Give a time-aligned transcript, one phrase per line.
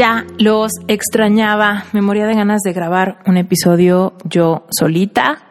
[0.00, 5.42] Ya los extrañaba, me moría de ganas de grabar un episodio yo solita.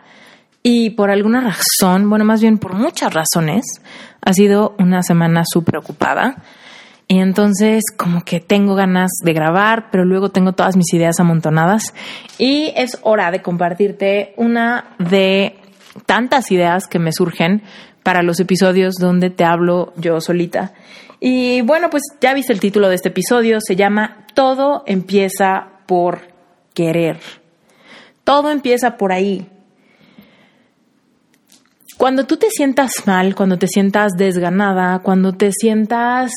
[0.64, 3.64] Y por alguna razón, bueno, más bien por muchas razones,
[4.26, 6.38] ha sido una semana súper ocupada.
[7.08, 11.94] Y entonces como que tengo ganas de grabar, pero luego tengo todas mis ideas amontonadas.
[12.40, 15.60] Y es hora de compartirte una de
[16.08, 17.62] tantas ideas que me surgen
[18.04, 20.74] para los episodios donde te hablo yo solita.
[21.20, 26.22] Y bueno, pues ya viste el título de este episodio, se llama Todo empieza por
[26.74, 27.20] querer.
[28.24, 29.48] Todo empieza por ahí.
[31.98, 36.32] Cuando tú te sientas mal, cuando te sientas desganada, cuando te sientas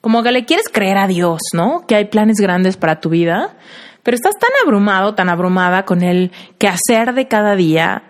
[0.00, 1.86] como que le quieres creer a Dios, ¿no?
[1.86, 3.56] Que hay planes grandes para tu vida,
[4.02, 8.02] pero estás tan abrumado, tan abrumada con el quehacer de cada día,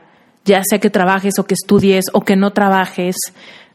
[0.44, 3.16] ya sea que trabajes o que estudies o que no trabajes,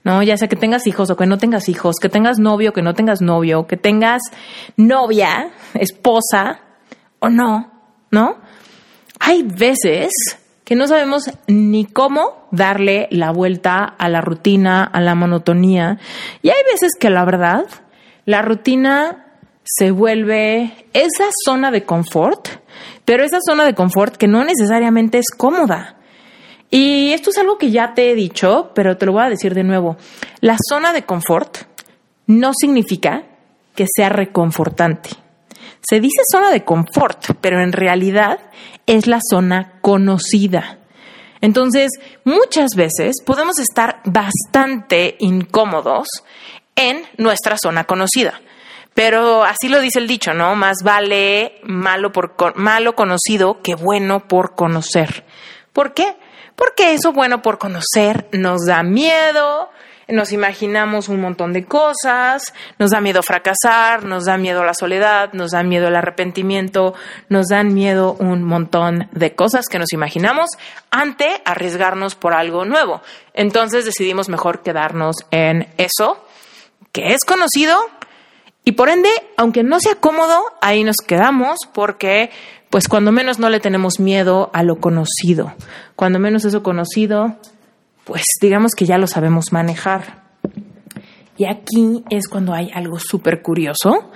[0.03, 0.23] ¿no?
[0.23, 2.81] Ya sea que tengas hijos o que no tengas hijos, que tengas novio o que
[2.81, 4.21] no tengas novio, que tengas
[4.77, 6.61] novia, esposa
[7.19, 7.71] o no,
[8.11, 8.37] ¿no?
[9.19, 10.11] Hay veces
[10.63, 15.97] que no sabemos ni cómo darle la vuelta a la rutina, a la monotonía.
[16.43, 17.65] Y hay veces que la verdad,
[18.25, 19.25] la rutina
[19.63, 22.49] se vuelve esa zona de confort,
[23.03, 25.98] pero esa zona de confort que no necesariamente es cómoda.
[26.71, 29.53] Y esto es algo que ya te he dicho, pero te lo voy a decir
[29.53, 29.97] de nuevo.
[30.39, 31.57] La zona de confort
[32.27, 33.23] no significa
[33.75, 35.09] que sea reconfortante.
[35.81, 38.39] Se dice zona de confort, pero en realidad
[38.85, 40.77] es la zona conocida.
[41.41, 41.89] Entonces,
[42.25, 46.07] muchas veces podemos estar bastante incómodos
[46.75, 48.41] en nuestra zona conocida.
[48.93, 50.55] Pero así lo dice el dicho, ¿no?
[50.55, 55.23] Más vale malo, por, malo conocido que bueno por conocer.
[55.71, 56.15] ¿Por qué?
[56.59, 59.69] Porque eso bueno por conocer nos da miedo,
[60.09, 65.31] nos imaginamos un montón de cosas, nos da miedo fracasar, nos da miedo la soledad,
[65.31, 66.95] nos da miedo el arrepentimiento,
[67.29, 70.49] nos dan miedo un montón de cosas que nos imaginamos
[70.91, 73.01] ante arriesgarnos por algo nuevo.
[73.33, 76.25] Entonces decidimos mejor quedarnos en eso
[76.91, 77.79] que es conocido
[78.65, 82.31] y por ende, aunque no sea cómodo, ahí nos quedamos porque
[82.69, 85.53] pues cuando menos no le tenemos miedo a lo conocido.
[85.95, 87.37] Cuando menos eso conocido,
[88.03, 90.29] pues digamos que ya lo sabemos manejar.
[91.37, 94.11] Y aquí es cuando hay algo súper curioso.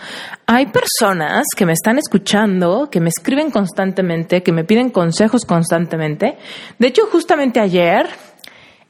[0.45, 6.37] Hay personas que me están escuchando, que me escriben constantemente, que me piden consejos constantemente.
[6.79, 8.09] De hecho, justamente ayer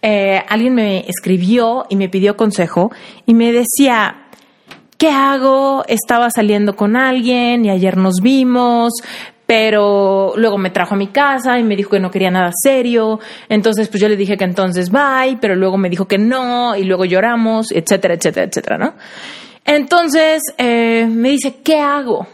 [0.02, 2.91] eh, alguien me escribió y me pidió consejo
[3.28, 4.23] y me decía,
[4.97, 5.84] ¿qué hago?
[5.88, 8.94] Estaba saliendo con alguien y ayer nos vimos,
[9.56, 13.19] pero luego me trajo a mi casa y me dijo que no quería nada serio,
[13.50, 16.86] entonces pues yo le dije que entonces bye, pero luego me dijo que no y
[16.86, 18.96] luego lloramos, etcétera, etcétera, etcétera, ¿no?
[19.64, 22.25] Entonces eh, me dice, ¿qué hago?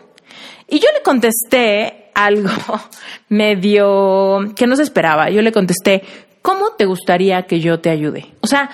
[0.69, 2.51] Y yo le contesté algo
[3.27, 6.03] medio que no se esperaba, yo le contesté,
[6.41, 8.27] ¿cómo te gustaría que yo te ayude?
[8.39, 8.69] O sea,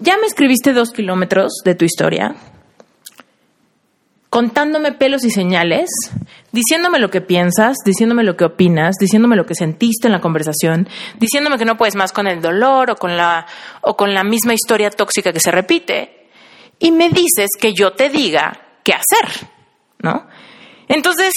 [0.00, 2.34] ya me escribiste dos kilómetros de tu historia,
[4.32, 5.90] contándome pelos y señales,
[6.52, 10.88] diciéndome lo que piensas, diciéndome lo que opinas, diciéndome lo que sentiste en la conversación,
[11.18, 13.46] diciéndome que no puedes más con el dolor o con la
[13.82, 16.28] o con la misma historia tóxica que se repite
[16.78, 19.48] y me dices que yo te diga qué hacer,
[19.98, 20.26] ¿no?
[20.88, 21.34] Entonces,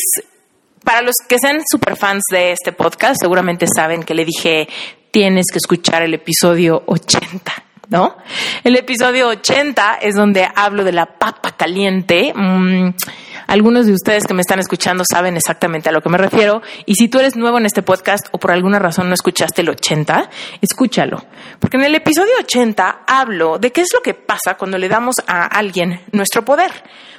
[0.82, 4.70] para los que sean super fans de este podcast, seguramente saben que le dije,
[5.12, 8.18] tienes que escuchar el episodio 80 ¿no?
[8.64, 12.34] El episodio 80 es donde hablo de la papa caliente.
[12.36, 12.90] Mm,
[13.48, 16.64] Algunos de ustedes que me están escuchando saben exactamente a lo que me refiero.
[16.88, 19.70] Y si tú eres nuevo en este podcast o por alguna razón no escuchaste el
[19.70, 20.30] 80,
[20.62, 21.24] escúchalo.
[21.60, 25.18] Porque en el episodio 80 hablo de qué es lo que pasa cuando le damos
[25.28, 26.72] a alguien nuestro poder.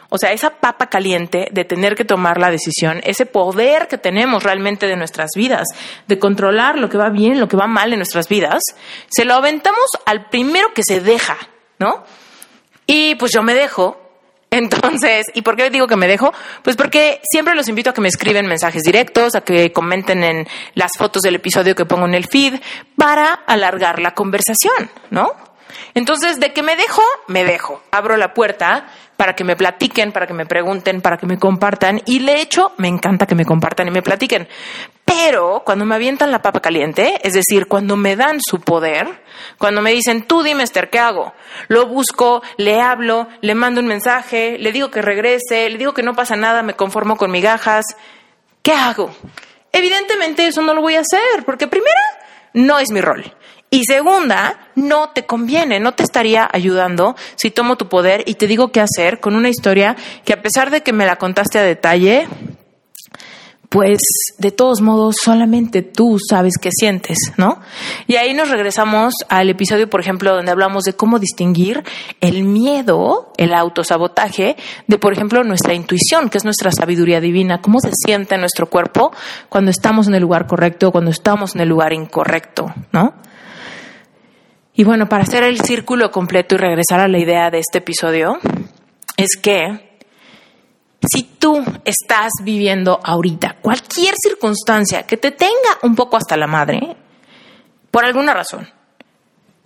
[0.08, 4.42] O sea, esa papa caliente de tener que tomar la decisión, ese poder que tenemos
[4.42, 5.66] realmente de nuestras vidas,
[6.06, 8.62] de controlar lo que va bien, lo que va mal en nuestras vidas,
[9.08, 11.36] se lo aventamos al primero que se deja,
[11.78, 12.04] ¿no?
[12.86, 14.00] Y pues yo me dejo.
[14.50, 16.32] Entonces, ¿y por qué digo que me dejo?
[16.62, 20.48] Pues porque siempre los invito a que me escriben mensajes directos, a que comenten en
[20.74, 22.60] las fotos del episodio que pongo en el feed,
[22.96, 25.34] para alargar la conversación, ¿no?
[25.94, 27.82] Entonces, de que me dejo, me dejo.
[27.90, 32.02] Abro la puerta para que me platiquen, para que me pregunten, para que me compartan.
[32.04, 34.48] Y de hecho, me encanta que me compartan y me platiquen.
[35.04, 39.22] Pero cuando me avientan la papa caliente, es decir, cuando me dan su poder,
[39.56, 41.32] cuando me dicen, tú dime, Esther, ¿qué hago?
[41.68, 46.02] Lo busco, le hablo, le mando un mensaje, le digo que regrese, le digo que
[46.02, 47.84] no pasa nada, me conformo con migajas.
[48.62, 49.14] ¿Qué hago?
[49.72, 52.00] Evidentemente eso no lo voy a hacer, porque primero,
[52.52, 53.32] no es mi rol.
[53.70, 58.46] Y segunda, no te conviene, no te estaría ayudando si tomo tu poder y te
[58.46, 61.62] digo qué hacer con una historia que a pesar de que me la contaste a
[61.62, 62.28] detalle,
[63.68, 63.98] pues
[64.38, 67.60] de todos modos solamente tú sabes qué sientes, ¿no?
[68.06, 71.82] Y ahí nos regresamos al episodio, por ejemplo, donde hablamos de cómo distinguir
[72.20, 77.80] el miedo, el autosabotaje, de, por ejemplo, nuestra intuición, que es nuestra sabiduría divina, cómo
[77.80, 79.12] se siente en nuestro cuerpo
[79.48, 83.14] cuando estamos en el lugar correcto, cuando estamos en el lugar incorrecto, ¿no?
[84.78, 88.38] Y bueno, para hacer el círculo completo y regresar a la idea de este episodio,
[89.16, 89.98] es que
[91.10, 96.94] si tú estás viviendo ahorita cualquier circunstancia que te tenga un poco hasta la madre,
[97.90, 98.68] por alguna razón,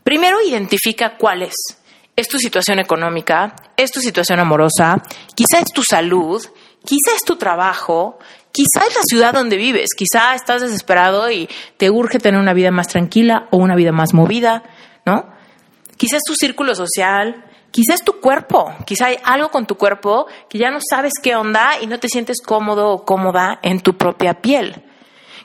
[0.05, 1.57] primero identifica cuál es.
[2.15, 3.57] ¿Es tu situación económica?
[3.77, 5.03] ¿Es tu situación amorosa?
[5.35, 6.41] Quizá es tu salud,
[6.85, 8.21] quizá es tu trabajo,
[8.53, 11.49] quizá es la ciudad donde vives, quizá estás desesperado y
[11.79, 14.63] te urge tener una vida más tranquila o una vida más movida,
[15.97, 20.71] Quizás tu círculo social, quizás tu cuerpo, quizá hay algo con tu cuerpo que ya
[20.71, 24.83] no sabes qué onda y no te sientes cómodo o cómoda en tu propia piel.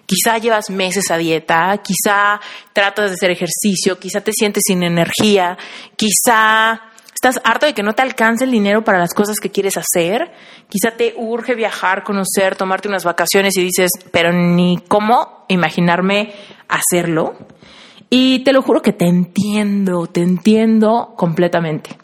[0.05, 2.39] Quizá llevas meses a dieta, quizá
[2.73, 5.57] tratas de hacer ejercicio, quizá te sientes sin energía,
[5.95, 6.81] quizá
[7.13, 10.31] estás harto de que no te alcance el dinero para las cosas que quieres hacer,
[10.69, 16.33] quizá te urge viajar, conocer, tomarte unas vacaciones y dices, pero ni cómo imaginarme
[16.67, 17.35] hacerlo.
[18.09, 21.97] Y te lo juro que te entiendo, te entiendo completamente.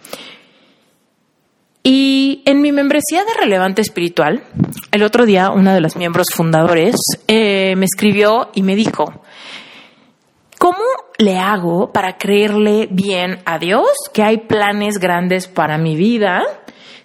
[1.83, 4.44] Y en mi membresía de Relevante Espiritual,
[4.92, 6.95] el otro día uno de los miembros fundadores
[7.27, 9.24] eh, me escribió y me dijo,
[10.59, 10.77] ¿cómo
[11.18, 16.44] le hago para creerle bien a Dios que hay planes grandes para mi vida?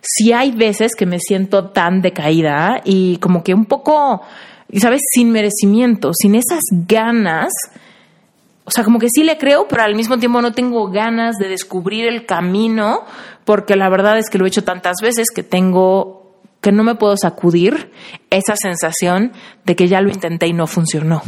[0.02, 4.20] Si hay veces que me siento tan decaída y como que un poco,
[4.74, 5.00] ¿sabes?
[5.10, 7.50] Sin merecimiento, sin esas ganas
[8.66, 11.48] o sea, como que sí le creo, pero al mismo tiempo no tengo ganas de
[11.48, 13.04] descubrir el camino,
[13.44, 16.96] porque la verdad es que lo he hecho tantas veces que tengo, que no me
[16.96, 17.92] puedo sacudir
[18.28, 19.32] esa sensación
[19.64, 21.22] de que ya lo intenté y no funcionó.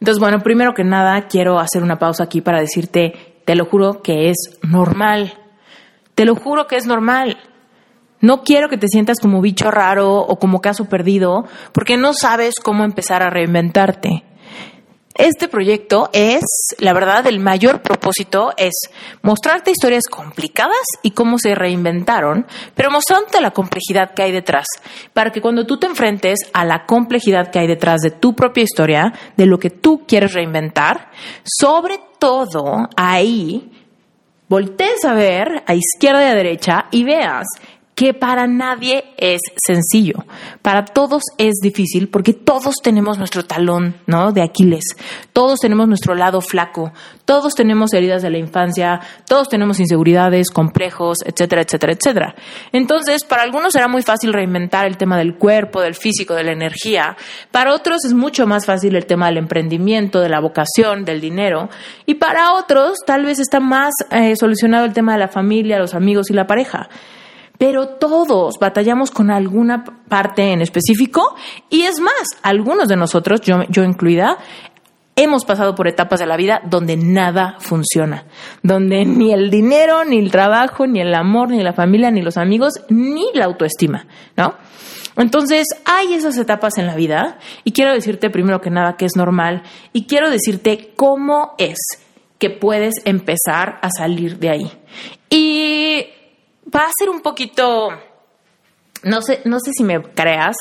[0.00, 4.02] Entonces, bueno, primero que nada, quiero hacer una pausa aquí para decirte, te lo juro
[4.02, 5.32] que es normal.
[6.14, 7.38] Te lo juro que es normal.
[8.20, 12.56] No quiero que te sientas como bicho raro o como caso perdido, porque no sabes
[12.62, 14.24] cómo empezar a reinventarte.
[15.14, 16.42] Este proyecto es,
[16.78, 18.72] la verdad, el mayor propósito es
[19.22, 24.66] mostrarte historias complicadas y cómo se reinventaron, pero mostrándote la complejidad que hay detrás,
[25.12, 28.64] para que cuando tú te enfrentes a la complejidad que hay detrás de tu propia
[28.64, 31.12] historia, de lo que tú quieres reinventar,
[31.44, 33.70] sobre todo ahí
[34.48, 37.46] voltees a ver a izquierda y a derecha y veas
[37.94, 40.24] que para nadie es sencillo.
[40.62, 44.32] Para todos es difícil porque todos tenemos nuestro talón, ¿no?
[44.32, 44.84] De Aquiles.
[45.32, 46.92] Todos tenemos nuestro lado flaco.
[47.24, 49.00] Todos tenemos heridas de la infancia.
[49.28, 52.34] Todos tenemos inseguridades, complejos, etcétera, etcétera, etcétera.
[52.72, 56.52] Entonces, para algunos será muy fácil reinventar el tema del cuerpo, del físico, de la
[56.52, 57.16] energía.
[57.52, 61.68] Para otros es mucho más fácil el tema del emprendimiento, de la vocación, del dinero.
[62.06, 65.94] Y para otros tal vez está más eh, solucionado el tema de la familia, los
[65.94, 66.88] amigos y la pareja
[67.58, 71.34] pero todos batallamos con alguna parte en específico
[71.70, 74.38] y es más, algunos de nosotros, yo, yo incluida,
[75.16, 78.24] hemos pasado por etapas de la vida donde nada funciona,
[78.62, 82.36] donde ni el dinero, ni el trabajo, ni el amor, ni la familia, ni los
[82.36, 84.06] amigos, ni la autoestima,
[84.36, 84.54] ¿no?
[85.16, 89.14] Entonces, hay esas etapas en la vida y quiero decirte primero que nada que es
[89.14, 91.78] normal y quiero decirte cómo es
[92.38, 94.72] que puedes empezar a salir de ahí.
[95.30, 96.06] Y
[96.74, 97.88] va a ser un poquito
[99.02, 100.56] No sé, no sé si me creas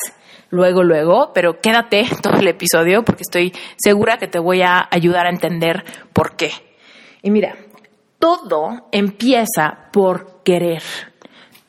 [0.50, 5.26] luego, luego, pero quédate todo el episodio porque estoy segura que te voy a ayudar
[5.26, 5.84] a entender
[6.14, 6.52] por qué.
[7.22, 7.56] Y mira,
[8.20, 10.84] todo empieza por querer.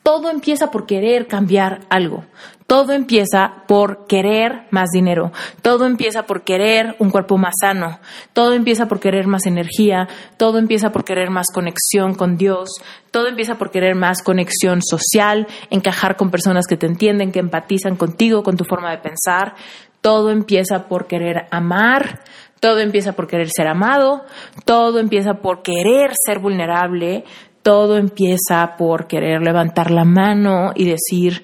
[0.05, 2.25] Todo empieza por querer cambiar algo.
[2.67, 5.31] Todo empieza por querer más dinero.
[5.63, 7.97] Todo empieza por querer un cuerpo más sano.
[8.31, 10.07] Todo empieza por querer más energía.
[10.37, 12.69] Todo empieza por querer más conexión con Dios.
[13.09, 17.95] Todo empieza por querer más conexión social, encajar con personas que te entienden, que empatizan
[17.95, 19.55] contigo, con tu forma de pensar.
[20.01, 22.19] Todo empieza por querer amar.
[22.59, 24.23] Todo empieza por querer ser amado.
[24.65, 27.23] Todo empieza por querer ser vulnerable
[27.65, 31.43] todo empieza por querer levantar la mano y decir,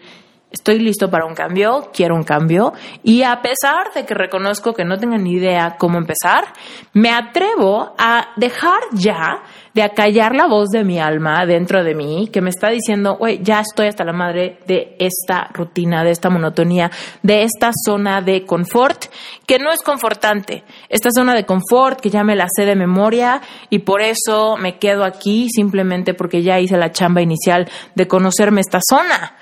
[0.51, 4.85] estoy listo para un cambio, quiero un cambio, y a pesar de que reconozco que
[4.85, 6.45] no tengo ni idea cómo empezar,
[6.93, 9.41] me atrevo a dejar ya
[9.73, 13.39] de acallar la voz de mi alma dentro de mí que me está diciendo, oye,
[13.41, 16.91] ya estoy hasta la madre de esta rutina, de esta monotonía,
[17.23, 19.05] de esta zona de confort,
[19.45, 20.65] que no es confortante.
[20.89, 24.77] Esta zona de confort que ya me la sé de memoria y por eso me
[24.77, 29.37] quedo aquí simplemente porque ya hice la chamba inicial de conocerme esta zona.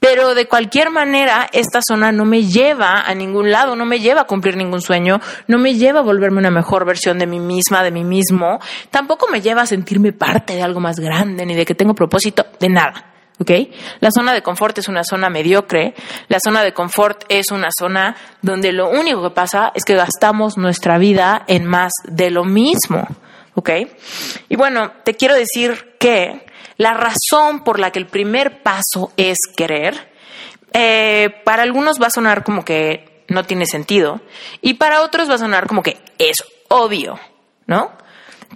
[0.00, 4.22] Pero de cualquier manera, esta zona no me lleva a ningún lado, no me lleva
[4.22, 7.82] a cumplir ningún sueño, no me lleva a volverme una mejor versión de mí misma,
[7.82, 11.66] de mí mismo, tampoco me lleva a sentirme parte de algo más grande, ni de
[11.66, 13.08] que tengo propósito, de nada.
[13.40, 13.50] ¿ok?
[14.00, 15.94] La zona de confort es una zona mediocre,
[16.28, 20.56] la zona de confort es una zona donde lo único que pasa es que gastamos
[20.58, 23.06] nuestra vida en más de lo mismo,
[23.54, 23.70] ¿ok?
[24.48, 29.38] Y bueno, te quiero decir que la razón por la que el primer paso es
[29.56, 30.12] querer,
[30.72, 34.20] eh, para algunos va a sonar como que no tiene sentido
[34.60, 36.36] y para otros va a sonar como que es
[36.68, 37.18] obvio,
[37.66, 37.92] ¿no?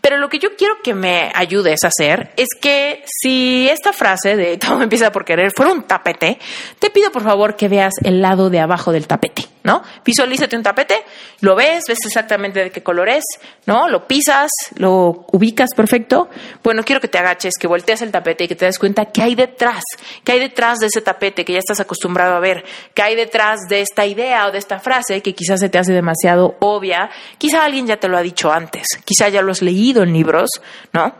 [0.00, 4.36] Pero lo que yo quiero que me ayudes a hacer es que si esta frase
[4.36, 6.38] de todo empieza por querer fuera un tapete,
[6.78, 9.82] te pido por favor que veas el lado de abajo del tapete, ¿no?
[10.04, 11.04] Visualízate un tapete,
[11.40, 13.24] lo ves, ves exactamente de qué color es,
[13.66, 13.88] ¿no?
[13.88, 16.28] Lo pisas, lo ubicas perfecto.
[16.62, 19.22] Bueno, quiero que te agaches, que voltees el tapete y que te des cuenta qué
[19.22, 19.82] hay detrás,
[20.24, 22.64] qué hay detrás de ese tapete que ya estás acostumbrado a ver,
[22.94, 25.92] qué hay detrás de esta idea o de esta frase que quizás se te hace
[25.92, 30.02] demasiado obvia, quizá alguien ya te lo ha dicho antes, quizá ya lo has leído
[30.02, 30.50] en libros,
[30.92, 31.14] ¿no?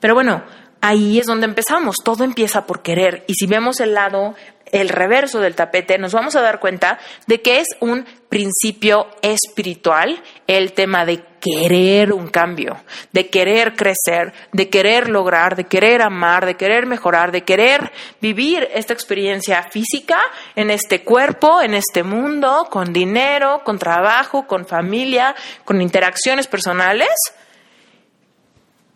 [0.00, 0.44] Pero bueno,
[0.80, 1.96] ahí es donde empezamos.
[2.04, 3.24] Todo empieza por querer.
[3.26, 4.34] Y si vemos el lado,
[4.72, 10.22] el reverso del tapete, nos vamos a dar cuenta de que es un principio espiritual
[10.46, 12.76] el tema de querer un cambio,
[13.12, 18.68] de querer crecer, de querer lograr, de querer amar, de querer mejorar, de querer vivir
[18.74, 20.18] esta experiencia física
[20.56, 27.08] en este cuerpo, en este mundo, con dinero, con trabajo, con familia, con interacciones personales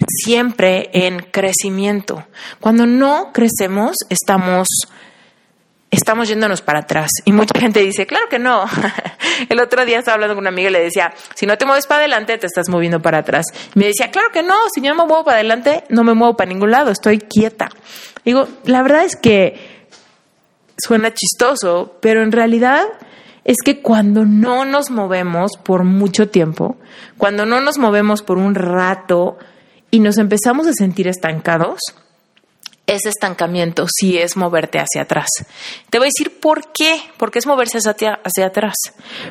[0.08, 2.24] siempre en crecimiento.
[2.60, 4.68] Cuando no crecemos, estamos
[5.92, 7.10] estamos yéndonos para atrás.
[7.26, 8.64] Y mucha gente dice, claro que no.
[9.48, 11.86] El otro día estaba hablando con una amiga y le decía, si no te mueves
[11.86, 13.44] para adelante, te estás moviendo para atrás.
[13.74, 16.34] Y me decía, claro que no, si yo me muevo para adelante, no me muevo
[16.34, 17.68] para ningún lado, estoy quieta.
[18.24, 19.86] Digo, la verdad es que
[20.78, 22.84] suena chistoso, pero en realidad
[23.44, 26.76] es que cuando no nos movemos por mucho tiempo,
[27.18, 29.36] cuando no nos movemos por un rato,
[29.92, 31.78] y nos empezamos a sentir estancados,
[32.86, 35.28] ese estancamiento sí es moverte hacia atrás.
[35.90, 38.74] Te voy a decir por qué, porque es moverse hacia, hacia, atrás.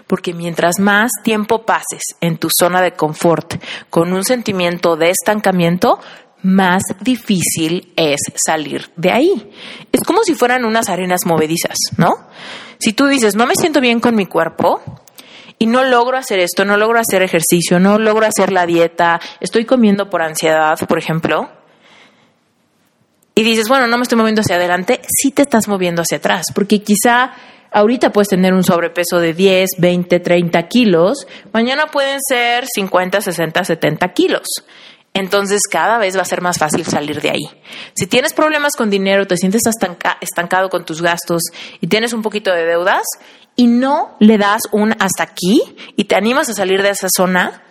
[0.05, 3.55] Porque mientras más tiempo pases en tu zona de confort
[3.89, 5.99] con un sentimiento de estancamiento,
[6.43, 9.51] más difícil es salir de ahí.
[9.91, 12.13] Es como si fueran unas arenas movedizas, ¿no?
[12.79, 14.81] Si tú dices, no me siento bien con mi cuerpo,
[15.61, 19.63] y no logro hacer esto, no logro hacer ejercicio, no logro hacer la dieta, estoy
[19.63, 21.51] comiendo por ansiedad, por ejemplo,
[23.35, 26.47] y dices, bueno, no me estoy moviendo hacia adelante, sí te estás moviendo hacia atrás,
[26.55, 27.33] porque quizá
[27.71, 33.63] ahorita puedes tener un sobrepeso de 10, 20, 30 kilos, mañana pueden ser 50, 60,
[33.63, 34.47] 70 kilos.
[35.13, 37.49] Entonces cada vez va a ser más fácil salir de ahí.
[37.95, 39.61] Si tienes problemas con dinero, te sientes
[40.21, 41.41] estancado con tus gastos
[41.81, 43.03] y tienes un poquito de deudas,
[43.55, 45.61] y no le das un hasta aquí
[45.95, 47.61] y te animas a salir de esa zona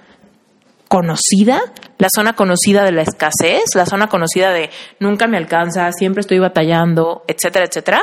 [0.88, 1.62] conocida,
[2.00, 6.38] la zona conocida de la escasez, la zona conocida de nunca me alcanza, siempre estoy
[6.38, 8.02] batallando, etcétera, etcétera,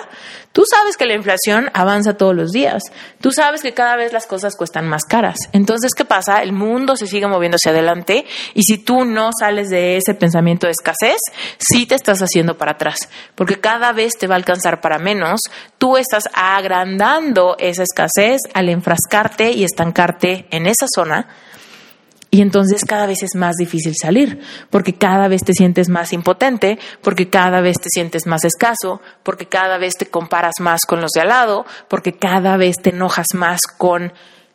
[0.51, 2.83] tú sabes que la inflación avanza todos los días.
[3.21, 5.37] Tú sabes que cada vez las cosas cuestan más caras.
[5.51, 6.43] Entonces, ¿qué pasa?
[6.43, 10.67] El mundo se sigue moviendo hacia adelante y si tú no sales de ese pensamiento
[10.67, 11.17] de escasez,
[11.57, 12.97] sí te estás haciendo para atrás,
[13.33, 15.41] porque cada vez te va a alcanzar para menos.
[15.79, 21.27] Tú estás agrandando esa escasez al enfrascarte y estancarte en esa zona
[22.29, 26.77] Y entonces cada vez es más difícil salir, porque cada vez te sientes más impotente,
[27.01, 31.11] porque cada vez te sientes más escaso, porque cada vez te comparas más con los
[31.11, 34.11] de al lado, porque cada vez te enojas más con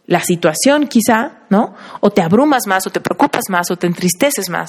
[0.07, 1.75] la situación quizá, ¿no?
[2.01, 4.69] O te abrumas más, o te preocupas más, o te entristeces más.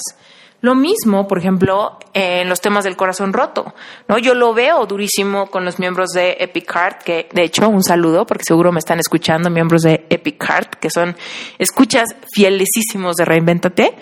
[0.60, 3.74] Lo mismo, por ejemplo, en los temas del corazón roto,
[4.08, 4.18] ¿no?
[4.18, 8.26] Yo lo veo durísimo con los miembros de Epic Heart, que de hecho un saludo,
[8.26, 11.14] porque seguro me están escuchando miembros de Epic Heart, que son
[11.58, 13.94] escuchas fielesísimos de Reinventate.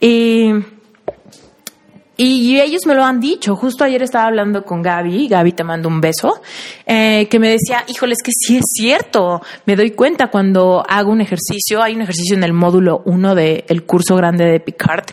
[0.00, 0.52] Y
[2.16, 3.56] y ellos me lo han dicho.
[3.56, 6.40] Justo ayer estaba hablando con Gaby, Gaby te mando un beso,
[6.86, 9.42] eh, que me decía, híjole, es que sí es cierto.
[9.66, 13.84] Me doy cuenta cuando hago un ejercicio, hay un ejercicio en el módulo 1 del
[13.84, 15.06] curso grande de Picard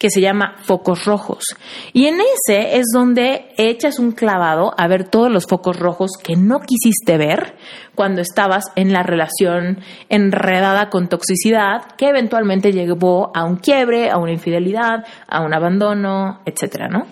[0.00, 1.44] que se llama focos rojos.
[1.92, 6.36] Y en ese es donde echas un clavado a ver todos los focos rojos que
[6.36, 7.54] no quisiste ver
[7.94, 14.16] cuando estabas en la relación enredada con toxicidad que eventualmente llevó a un quiebre, a
[14.16, 17.06] una infidelidad, a un abandono, etcétera, ¿no?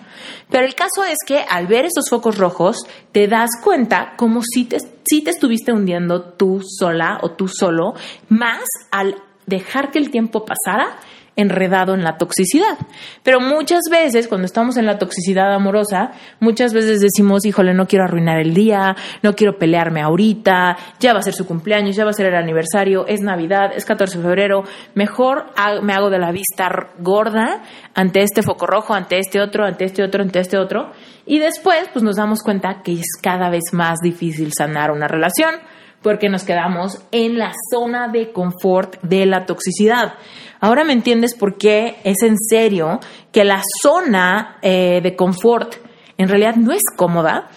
[0.49, 4.65] Pero el caso es que al ver esos focos rojos te das cuenta como si
[4.65, 7.93] te, si te estuviste hundiendo tú sola o tú solo,
[8.29, 9.15] más al
[9.45, 10.97] dejar que el tiempo pasara
[11.39, 12.77] enredado en la toxicidad.
[13.23, 18.05] Pero muchas veces, cuando estamos en la toxicidad amorosa, muchas veces decimos, híjole, no quiero
[18.05, 22.11] arruinar el día, no quiero pelearme ahorita, ya va a ser su cumpleaños, ya va
[22.11, 24.63] a ser el aniversario, es Navidad, es 14 de febrero,
[24.95, 25.45] mejor
[25.81, 26.69] me hago de la vista
[26.99, 27.63] gorda
[27.95, 30.91] ante este foco rojo, ante este otro, ante este otro, ante este otro.
[31.25, 35.55] Y después, pues nos damos cuenta que es cada vez más difícil sanar una relación
[36.01, 40.13] porque nos quedamos en la zona de confort de la toxicidad.
[40.59, 42.99] Ahora me entiendes por qué es en serio
[43.31, 45.75] que la zona eh, de confort
[46.17, 47.49] en realidad no es cómoda.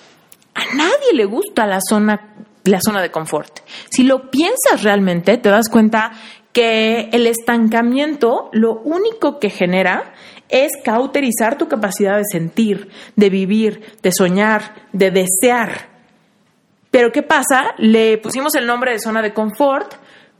[0.54, 2.34] A nadie le gusta la zona,
[2.64, 3.60] la zona de confort.
[3.90, 6.12] Si lo piensas realmente, te das cuenta
[6.52, 10.12] que el estancamiento lo único que genera
[10.48, 15.91] es cauterizar tu capacidad de sentir, de vivir, de soñar, de desear.
[16.92, 17.74] Pero ¿qué pasa?
[17.78, 19.94] Le pusimos el nombre de zona de confort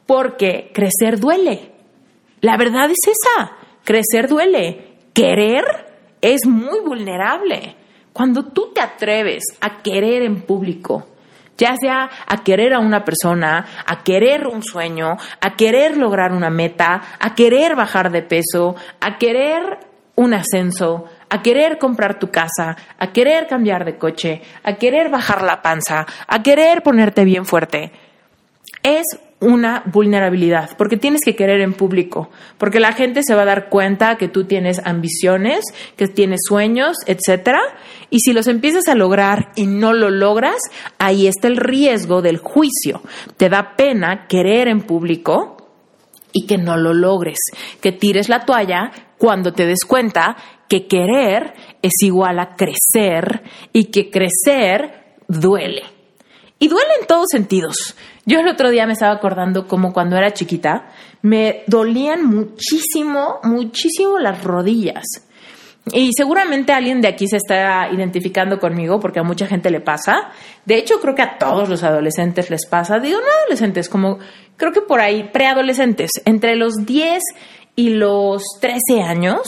[0.04, 1.72] porque crecer duele.
[2.42, 3.52] La verdad es esa,
[3.84, 5.64] crecer duele, querer
[6.20, 7.74] es muy vulnerable.
[8.12, 11.06] Cuando tú te atreves a querer en público,
[11.56, 16.50] ya sea a querer a una persona, a querer un sueño, a querer lograr una
[16.50, 19.78] meta, a querer bajar de peso, a querer
[20.16, 25.40] un ascenso, a querer comprar tu casa, a querer cambiar de coche, a querer bajar
[25.40, 27.90] la panza, a querer ponerte bien fuerte,
[28.82, 29.06] es
[29.40, 33.70] una vulnerabilidad, porque tienes que querer en público, porque la gente se va a dar
[33.70, 35.64] cuenta que tú tienes ambiciones,
[35.96, 37.60] que tienes sueños, etcétera,
[38.10, 40.60] y si los empiezas a lograr y no lo logras,
[40.98, 43.00] ahí está el riesgo del juicio.
[43.38, 45.56] Te da pena querer en público
[46.30, 47.38] y que no lo logres,
[47.80, 50.36] que tires la toalla cuando te des cuenta
[50.72, 53.42] que querer es igual a crecer
[53.74, 55.82] y que crecer duele.
[56.58, 57.94] Y duele en todos sentidos.
[58.24, 60.88] Yo el otro día me estaba acordando como cuando era chiquita,
[61.20, 65.04] me dolían muchísimo, muchísimo las rodillas.
[65.92, 70.30] Y seguramente alguien de aquí se está identificando conmigo porque a mucha gente le pasa.
[70.64, 72.98] De hecho, creo que a todos los adolescentes les pasa.
[72.98, 74.20] Digo, no adolescentes, como
[74.56, 77.22] creo que por ahí, preadolescentes, entre los 10
[77.76, 79.42] y los 13 años.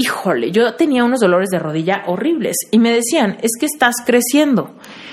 [0.00, 4.70] Híjole, yo tenía unos dolores de rodilla horribles y me decían, es que estás creciendo.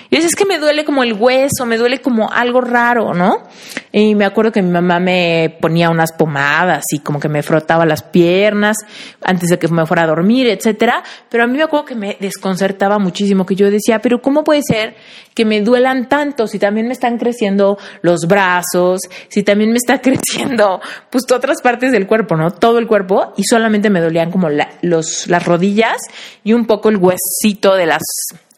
[0.09, 3.43] Y es que me duele como el hueso, me duele como algo raro, ¿no?
[3.91, 7.85] Y me acuerdo que mi mamá me ponía unas pomadas y como que me frotaba
[7.85, 8.77] las piernas
[9.21, 11.03] antes de que me fuera a dormir, etcétera.
[11.29, 14.61] Pero a mí me acuerdo que me desconcertaba muchísimo, que yo decía, pero ¿cómo puede
[14.63, 14.95] ser
[15.33, 20.01] que me duelan tanto si también me están creciendo los brazos, si también me está
[20.01, 22.51] creciendo pues otras partes del cuerpo, ¿no?
[22.51, 24.49] Todo el cuerpo y solamente me dolían como
[24.81, 25.97] los, las rodillas
[26.43, 28.01] y un poco el huesito de las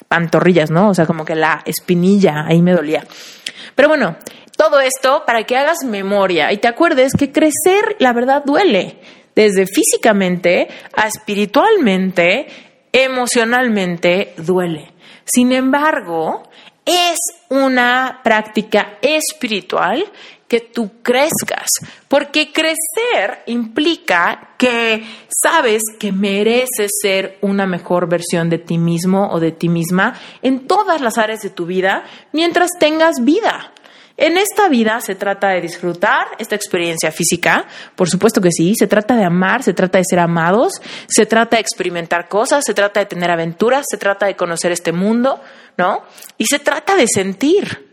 [0.08, 0.90] pantorrillas, ¿no?
[0.90, 3.06] O sea, como que la espinilla ahí me dolía.
[3.76, 4.16] Pero bueno,
[4.56, 8.98] todo esto para que hagas memoria y te acuerdes que crecer, la verdad, duele.
[9.36, 12.48] Desde físicamente a espiritualmente,
[12.92, 14.92] emocionalmente, duele.
[15.26, 16.44] Sin embargo,
[16.86, 17.18] es
[17.50, 20.06] una práctica espiritual
[20.48, 21.70] que tú crezcas,
[22.08, 29.40] porque crecer implica que sabes que mereces ser una mejor versión de ti mismo o
[29.40, 33.74] de ti misma en todas las áreas de tu vida mientras tengas vida.
[34.20, 38.88] En esta vida se trata de disfrutar esta experiencia física, por supuesto que sí, se
[38.88, 43.00] trata de amar, se trata de ser amados, se trata de experimentar cosas, se trata
[43.00, 45.40] de tener aventuras, se trata de conocer este mundo,
[45.78, 46.02] ¿no?
[46.40, 47.87] Y se trata de sentir.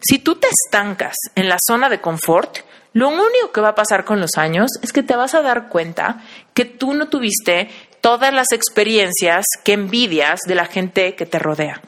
[0.00, 2.58] Si tú te estancas en la zona de confort,
[2.92, 5.68] Lo único que va a pasar con los años es que te vas a dar
[5.68, 6.22] cuenta
[6.54, 7.68] que tú no tuviste
[8.00, 11.80] todas las experiencias que envidias de la gente que te rodea.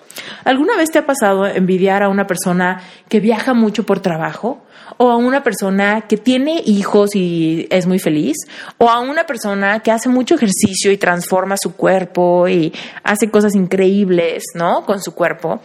[0.45, 4.63] ¿Alguna vez te ha pasado envidiar a una persona que viaja mucho por trabajo?
[4.99, 8.37] ¿O a una persona que tiene hijos y es muy feliz?
[8.79, 12.73] ¿O a una persona que hace mucho ejercicio y transforma su cuerpo y
[13.03, 14.85] hace cosas increíbles, ¿no?
[14.85, 15.61] Con su cuerpo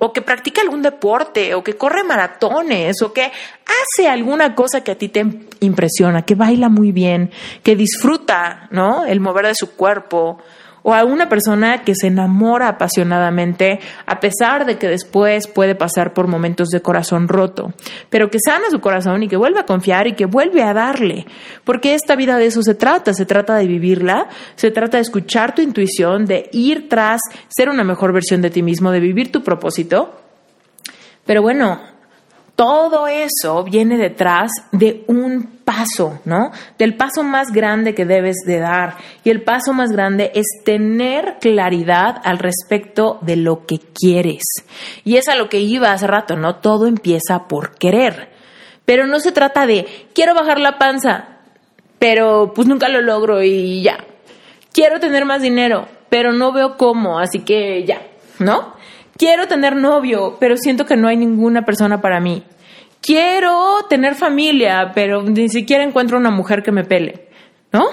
[0.00, 4.92] o que practica algún deporte, o que corre maratones, o que hace alguna cosa que
[4.92, 5.24] a ti te
[5.60, 7.30] impresiona, que baila muy bien,
[7.62, 9.04] que disfruta, ¿no?
[9.04, 10.38] El mover de su cuerpo,
[10.82, 16.12] o a una persona que se enamora apasionadamente a pesar de que después puede pasar
[16.12, 17.72] por momentos de corazón roto,
[18.08, 21.26] pero que sana su corazón y que vuelve a confiar y que vuelve a darle,
[21.64, 25.54] porque esta vida de eso se trata, se trata de vivirla, se trata de escuchar
[25.54, 29.42] tu intuición, de ir tras ser una mejor versión de ti mismo, de vivir tu
[29.42, 30.14] propósito.
[31.24, 31.80] Pero bueno,
[32.56, 36.50] todo eso viene detrás de un paso, ¿no?
[36.78, 38.96] Del paso más grande que debes de dar.
[39.22, 44.42] Y el paso más grande es tener claridad al respecto de lo que quieres.
[45.04, 46.56] Y es a lo que iba hace rato, ¿no?
[46.56, 48.30] Todo empieza por querer.
[48.84, 51.38] Pero no se trata de quiero bajar la panza,
[52.00, 53.98] pero pues nunca lo logro y ya.
[54.72, 58.02] Quiero tener más dinero, pero no veo cómo, así que ya,
[58.40, 58.74] ¿no?
[59.16, 62.42] Quiero tener novio, pero siento que no hay ninguna persona para mí.
[63.00, 67.28] Quiero tener familia, pero ni siquiera encuentro una mujer que me pele.
[67.72, 67.84] ¿No?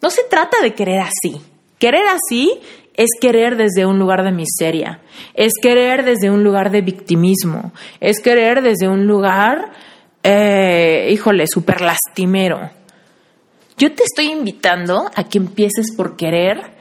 [0.00, 1.40] No se trata de querer así.
[1.78, 2.60] Querer así
[2.98, 5.00] es querer desde un lugar de miseria,
[5.32, 9.70] es querer desde un lugar de victimismo, es querer desde un lugar,
[10.24, 12.70] eh, híjole, súper lastimero.
[13.76, 16.72] Yo te estoy invitando a que empieces por querer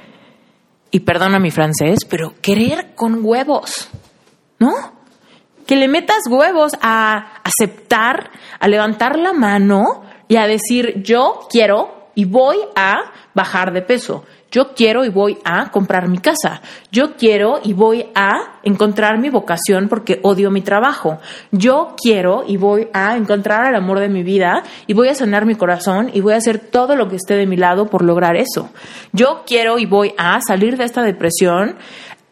[0.89, 3.87] y perdona mi francés, pero querer con huevos,
[4.57, 4.96] ¿no?
[5.67, 12.09] Que le metas huevos a aceptar, a levantar la mano y a decir, yo quiero
[12.15, 14.25] y voy a bajar de peso.
[14.49, 16.61] Yo quiero y voy a comprar mi casa.
[16.89, 21.19] Yo quiero y voy a encontrar mi vocación porque odio mi trabajo.
[21.51, 25.45] Yo quiero y voy a encontrar el amor de mi vida y voy a sanar
[25.45, 28.37] mi corazón y voy a hacer todo lo que esté de mi lado por lograr
[28.37, 28.69] eso.
[29.11, 31.75] Yo quiero y voy a salir de esta depresión,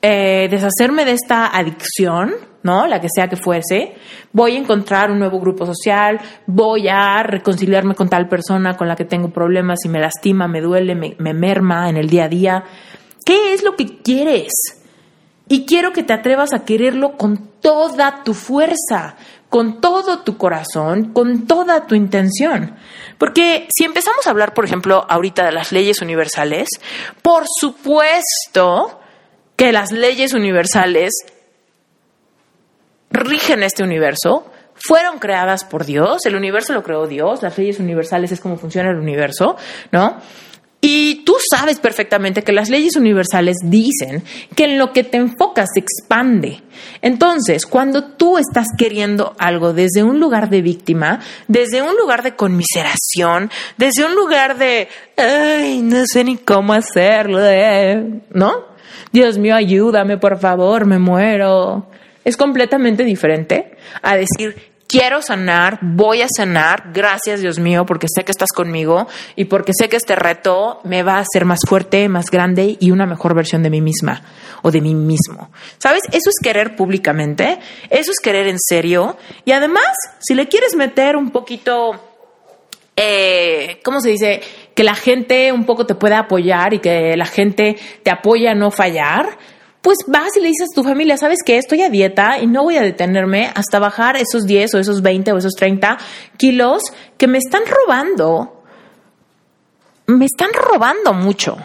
[0.07, 2.87] eh, deshacerme de esta adicción ¿no?
[2.87, 3.93] La que sea que fuese,
[4.33, 8.95] voy a encontrar un nuevo grupo social, voy a reconciliarme con tal persona con la
[8.95, 12.27] que tengo problemas y me lastima, me duele, me, me merma en el día a
[12.27, 12.63] día.
[13.23, 14.51] ¿Qué es lo que quieres?
[15.47, 19.15] Y quiero que te atrevas a quererlo con toda tu fuerza,
[19.47, 22.77] con todo tu corazón, con toda tu intención.
[23.19, 26.67] Porque si empezamos a hablar, por ejemplo, ahorita de las leyes universales,
[27.21, 29.01] por supuesto
[29.55, 31.11] que las leyes universales
[33.09, 38.31] rigen este universo, fueron creadas por Dios, el universo lo creó Dios, las leyes universales
[38.31, 39.55] es como funciona el universo,
[39.91, 40.17] ¿no?
[40.81, 44.23] Y tú sabes perfectamente que las leyes universales dicen
[44.55, 46.61] que en lo que te enfocas se expande.
[47.01, 52.35] Entonces, cuando tú estás queriendo algo desde un lugar de víctima, desde un lugar de
[52.35, 54.87] conmiseración, desde un lugar de,
[55.17, 57.39] ay, no sé ni cómo hacerlo,
[58.29, 58.74] ¿no?
[59.15, 61.87] Dios mío, ayúdame, por favor, me muero
[62.25, 68.25] es completamente diferente a decir, quiero sanar, voy a sanar, gracias Dios mío, porque sé
[68.25, 72.09] que estás conmigo y porque sé que este reto me va a hacer más fuerte,
[72.09, 74.21] más grande y una mejor versión de mí misma
[74.63, 75.49] o de mí mismo.
[75.77, 76.01] ¿Sabes?
[76.11, 81.15] Eso es querer públicamente, eso es querer en serio y además, si le quieres meter
[81.15, 81.91] un poquito,
[82.97, 84.41] eh, ¿cómo se dice?
[84.75, 88.55] Que la gente un poco te pueda apoyar y que la gente te apoya a
[88.55, 89.37] no fallar
[89.85, 91.59] pues vas y le dices a tu familia, ¿sabes qué?
[91.59, 95.31] Estoy a dieta y no voy a detenerme hasta bajar esos 10 o esos 20
[95.31, 95.99] o esos 30
[96.37, 96.81] kilos
[97.19, 98.63] que me están robando.
[100.07, 101.59] Me están robando mucho.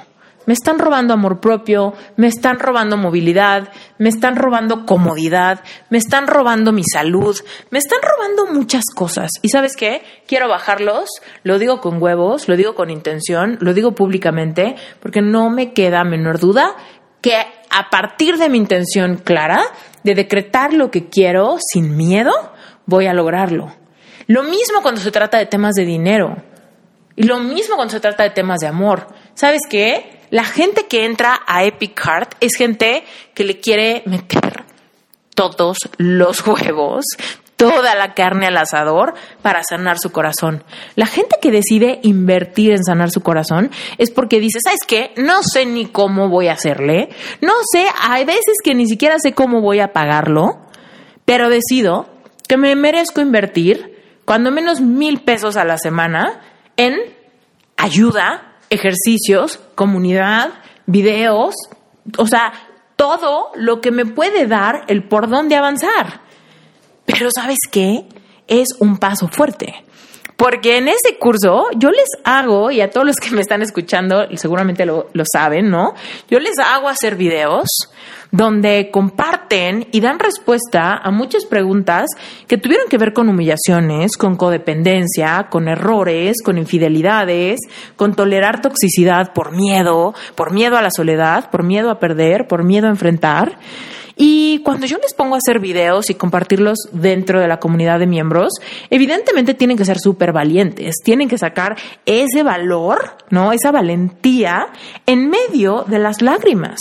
[0.50, 5.60] Me están robando amor propio, me están robando movilidad, me están robando comodidad,
[5.90, 7.36] me están robando mi salud,
[7.70, 9.30] me están robando muchas cosas.
[9.42, 10.02] ¿Y sabes qué?
[10.26, 11.08] Quiero bajarlos,
[11.44, 16.02] lo digo con huevos, lo digo con intención, lo digo públicamente, porque no me queda
[16.02, 16.74] menor duda
[17.20, 19.62] que a partir de mi intención clara,
[20.02, 22.32] de decretar lo que quiero sin miedo,
[22.86, 23.72] voy a lograrlo.
[24.26, 26.42] Lo mismo cuando se trata de temas de dinero.
[27.14, 29.06] Y lo mismo cuando se trata de temas de amor.
[29.34, 30.18] ¿Sabes qué?
[30.30, 34.64] La gente que entra a Epic Heart es gente que le quiere meter
[35.34, 37.04] todos los huevos,
[37.56, 40.64] toda la carne al asador para sanar su corazón.
[40.96, 45.12] La gente que decide invertir en sanar su corazón es porque dice, ¿sabes qué?
[45.16, 49.34] No sé ni cómo voy a hacerle, no sé, hay veces que ni siquiera sé
[49.34, 50.58] cómo voy a pagarlo,
[51.26, 52.08] pero decido
[52.48, 56.40] que me merezco invertir cuando menos mil pesos a la semana
[56.76, 56.94] en
[57.76, 60.50] ayuda, ejercicios, comunidad,
[60.86, 61.54] videos,
[62.16, 62.52] o sea,
[62.96, 66.22] todo lo que me puede dar el por dónde avanzar.
[67.04, 68.06] Pero ¿sabes qué?
[68.46, 69.84] Es un paso fuerte.
[70.40, 74.26] Porque en ese curso yo les hago, y a todos los que me están escuchando
[74.36, 75.92] seguramente lo, lo saben, ¿no?
[76.30, 77.68] Yo les hago hacer videos
[78.30, 82.06] donde comparten y dan respuesta a muchas preguntas
[82.46, 87.58] que tuvieron que ver con humillaciones, con codependencia, con errores, con infidelidades,
[87.96, 92.64] con tolerar toxicidad por miedo, por miedo a la soledad, por miedo a perder, por
[92.64, 93.58] miedo a enfrentar.
[94.16, 98.06] Y cuando yo les pongo a hacer videos y compartirlos dentro de la comunidad de
[98.06, 98.52] miembros,
[98.90, 103.52] evidentemente tienen que ser súper valientes, tienen que sacar ese valor, ¿no?
[103.52, 104.68] Esa valentía
[105.06, 106.78] en medio de las lágrimas.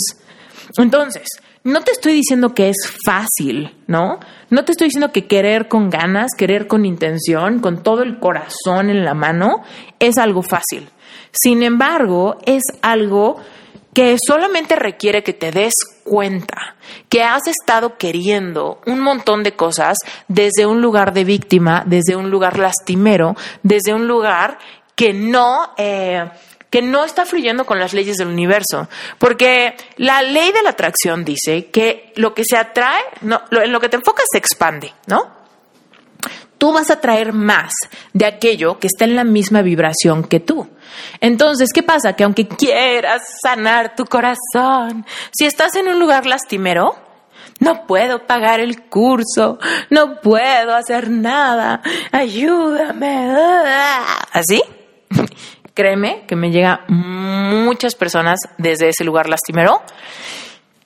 [0.76, 1.28] Entonces,
[1.62, 4.18] no te estoy diciendo que es fácil, ¿no?
[4.48, 8.88] No te estoy diciendo que querer con ganas, querer con intención, con todo el corazón
[8.88, 9.62] en la mano,
[9.98, 10.88] es algo fácil.
[11.32, 13.36] Sin embargo, es algo
[13.92, 15.74] que solamente requiere que te des
[16.04, 16.76] cuenta
[17.08, 19.98] que has estado queriendo un montón de cosas
[20.28, 24.58] desde un lugar de víctima, desde un lugar lastimero, desde un lugar
[24.94, 25.72] que no...
[25.76, 26.28] Eh,
[26.70, 28.88] que no está fluyendo con las leyes del universo.
[29.18, 33.80] Porque la ley de la atracción dice que lo que se atrae, no, en lo
[33.80, 35.39] que te enfocas se expande, ¿no?
[36.60, 37.72] Tú vas a traer más
[38.12, 40.68] de aquello que está en la misma vibración que tú.
[41.22, 42.12] Entonces, ¿qué pasa?
[42.12, 46.96] Que aunque quieras sanar tu corazón, si estás en un lugar lastimero,
[47.60, 51.80] no puedo pagar el curso, no puedo hacer nada,
[52.12, 53.34] ayúdame.
[54.32, 54.62] ¿Así?
[55.74, 59.82] créeme que me llega muchas personas desde ese lugar lastimero.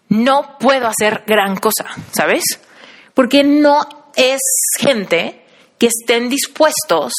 [0.09, 2.45] No puedo hacer gran cosa, ¿sabes?
[3.13, 3.81] Porque no
[4.15, 4.41] es
[4.79, 5.44] gente
[5.79, 7.13] que estén dispuestos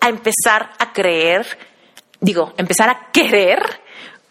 [0.00, 1.46] a empezar a creer,
[2.20, 3.60] digo, empezar a querer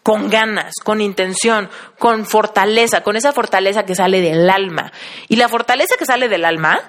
[0.04, 4.92] con ganas, con intención, con fortaleza, con esa fortaleza que sale del alma.
[5.28, 6.80] Y la fortaleza que sale del alma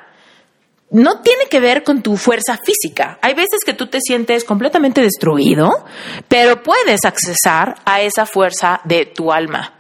[0.91, 3.19] no tiene que ver con tu fuerza física.
[3.21, 5.85] Hay veces que tú te sientes completamente destruido,
[6.29, 9.75] pero puedes accesar a esa fuerza de tu alma.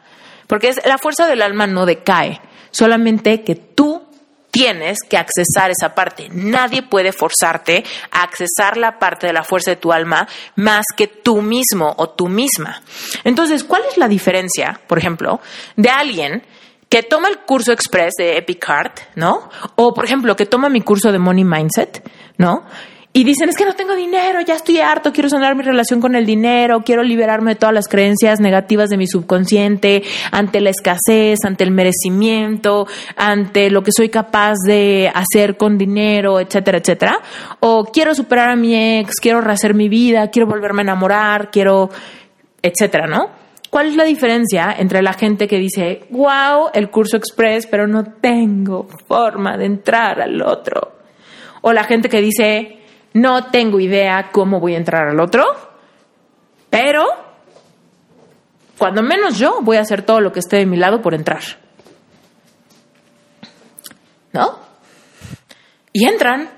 [0.46, 2.40] Porque es, la fuerza del alma no decae,
[2.70, 3.97] solamente que tú
[4.50, 6.28] tienes que accesar esa parte.
[6.32, 11.06] Nadie puede forzarte a accesar la parte de la fuerza de tu alma más que
[11.06, 12.82] tú mismo o tú misma.
[13.24, 15.40] Entonces, ¿cuál es la diferencia, por ejemplo,
[15.76, 16.42] de alguien
[16.88, 18.66] que toma el curso express de Epic
[19.14, 19.50] ¿no?
[19.76, 22.08] O, por ejemplo, que toma mi curso de Money Mindset,
[22.38, 22.64] ¿no?
[23.18, 26.14] Y dicen, es que no tengo dinero, ya estoy harto, quiero sanar mi relación con
[26.14, 31.40] el dinero, quiero liberarme de todas las creencias negativas de mi subconsciente, ante la escasez,
[31.44, 37.18] ante el merecimiento, ante lo que soy capaz de hacer con dinero, etcétera, etcétera.
[37.59, 41.90] O quiero superar a mi ex, quiero rehacer mi vida, quiero volverme a enamorar, quiero,
[42.62, 43.31] etcétera, ¿no?
[43.68, 48.04] ¿Cuál es la diferencia entre la gente que dice, wow, el curso express, pero no
[48.04, 50.92] tengo forma de entrar al otro?
[51.62, 52.77] O la gente que dice,
[53.14, 55.44] no tengo idea cómo voy a entrar al otro,
[56.70, 57.04] pero
[58.76, 61.42] cuando menos yo voy a hacer todo lo que esté de mi lado por entrar.
[64.32, 64.58] ¿No?
[65.92, 66.50] Y entran.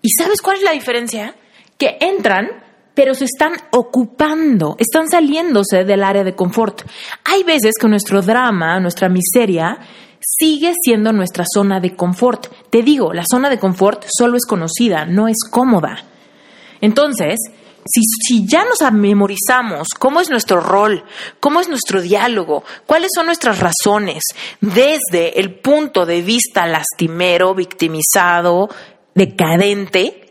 [0.00, 1.34] ¿Y sabes cuál es la diferencia?
[1.76, 6.82] Que entran pero se están ocupando, están saliéndose del área de confort.
[7.22, 9.78] Hay veces que nuestro drama, nuestra miseria,
[10.36, 12.48] sigue siendo nuestra zona de confort.
[12.70, 16.04] Te digo, la zona de confort solo es conocida, no es cómoda.
[16.80, 17.38] Entonces,
[17.86, 21.04] si, si, ya nos memorizamos cómo es nuestro rol,
[21.40, 24.22] cómo es nuestro diálogo, cuáles son nuestras razones,
[24.60, 28.68] desde el punto de vista lastimero, victimizado,
[29.14, 30.26] decadente,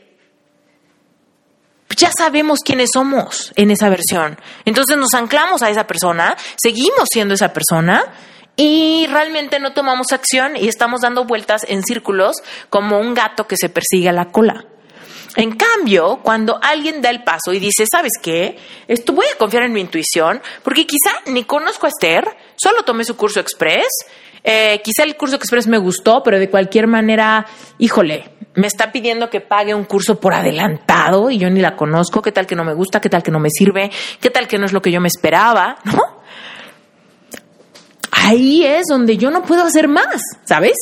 [1.96, 4.38] ya sabemos quiénes somos en esa versión.
[4.66, 8.04] Entonces nos anclamos a esa persona, seguimos siendo esa persona
[8.58, 12.38] y realmente no tomamos acción y estamos dando vueltas en círculos
[12.70, 14.66] como un gato que se persigue a la cola.
[15.36, 18.58] En cambio, cuando alguien da el paso y dice, ¿sabes qué?
[18.88, 23.04] Esto voy a confiar en mi intuición, porque quizá ni conozco a Esther, solo tomé
[23.04, 23.88] su curso express,
[24.44, 27.46] eh, quizá el curso express me gustó, pero de cualquier manera,
[27.78, 32.24] híjole, me está pidiendo que pague un curso por adelantado y yo ni la conozco,
[32.24, 34.58] qué tal que no me gusta, qué tal que no me sirve, qué tal que
[34.58, 36.17] no es lo que yo me esperaba, ¿no?
[38.24, 40.76] Ahí es donde yo no puedo hacer más, ¿sabes?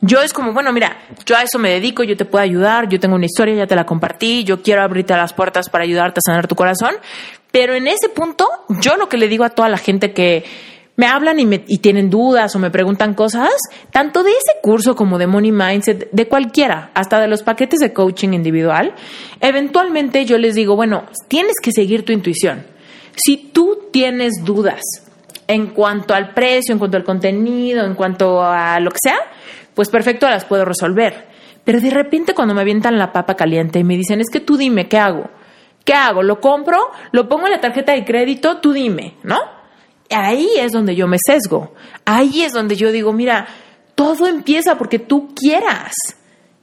[0.00, 0.96] Yo es como, bueno, mira,
[1.26, 3.76] yo a eso me dedico, yo te puedo ayudar, yo tengo una historia, ya te
[3.76, 6.94] la compartí, yo quiero abrirte las puertas para ayudarte a sanar tu corazón,
[7.50, 8.48] pero en ese punto,
[8.80, 10.44] yo lo que le digo a toda la gente que
[10.96, 13.50] me hablan y, me, y tienen dudas o me preguntan cosas,
[13.90, 17.92] tanto de ese curso como de Money Mindset, de cualquiera, hasta de los paquetes de
[17.92, 18.94] coaching individual,
[19.40, 22.66] eventualmente yo les digo, bueno, tienes que seguir tu intuición.
[23.14, 24.80] Si tú tienes dudas
[25.48, 29.16] en cuanto al precio, en cuanto al contenido, en cuanto a lo que sea,
[29.74, 31.26] pues perfecto, las puedo resolver.
[31.64, 34.56] Pero de repente cuando me avientan la papa caliente y me dicen, es que tú
[34.56, 35.28] dime, ¿qué hago?
[35.84, 36.22] ¿Qué hago?
[36.22, 36.78] ¿Lo compro?
[37.12, 38.58] ¿Lo pongo en la tarjeta de crédito?
[38.58, 39.38] Tú dime, ¿no?
[40.10, 41.74] Ahí es donde yo me sesgo.
[42.04, 43.46] Ahí es donde yo digo, mira,
[43.94, 45.94] todo empieza porque tú quieras.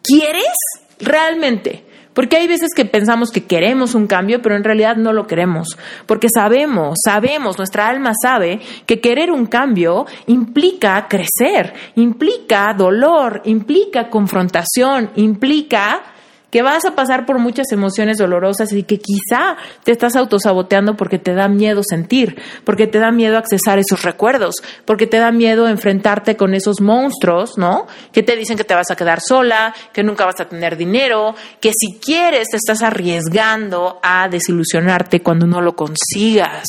[0.04, 0.54] ¿Quieres?
[1.00, 1.85] Realmente.
[2.16, 5.78] Porque hay veces que pensamos que queremos un cambio, pero en realidad no lo queremos.
[6.08, 14.10] Porque sabemos, sabemos, nuestra alma sabe que querer un cambio implica crecer, implica dolor, implica
[14.10, 16.15] confrontación, implica
[16.56, 21.20] que vas a pasar por muchas emociones dolorosas y que quizá te estás autosaboteando porque
[21.20, 25.68] te da miedo sentir, porque te da miedo accesar esos recuerdos, porque te da miedo
[25.68, 27.88] enfrentarte con esos monstruos, ¿no?
[28.14, 31.36] Que te dicen que te vas a quedar sola, que nunca vas a tener dinero,
[31.60, 36.68] que si quieres te estás arriesgando a desilusionarte cuando no lo consigas.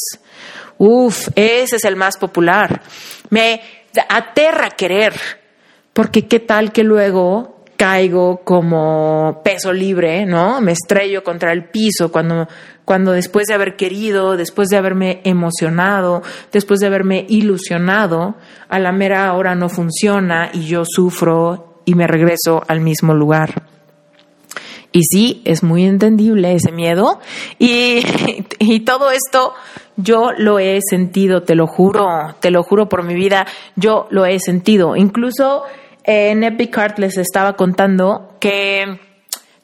[0.79, 2.83] Uf, ese es el más popular.
[3.31, 3.61] Me
[4.09, 5.15] aterra querer,
[5.93, 10.61] porque qué tal que luego caigo como peso libre, ¿no?
[10.61, 12.49] Me estrello contra el piso cuando,
[12.85, 18.37] cuando después de haber querido, después de haberme emocionado, después de haberme ilusionado,
[18.69, 23.63] a la mera hora no funciona y yo sufro y me regreso al mismo lugar.
[24.93, 27.21] Y sí, es muy entendible ese miedo
[27.59, 28.03] y,
[28.59, 29.53] y todo esto
[29.97, 34.27] yo lo he sentido, te lo juro, te lo juro por mi vida, yo lo
[34.27, 34.97] he sentido.
[34.97, 35.65] Incluso
[36.07, 38.99] en Epic les estaba contando que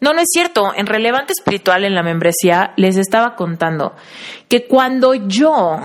[0.01, 0.73] no, no es cierto.
[0.75, 3.95] En Relevante Espiritual, en la membresía, les estaba contando
[4.49, 5.79] que cuando yo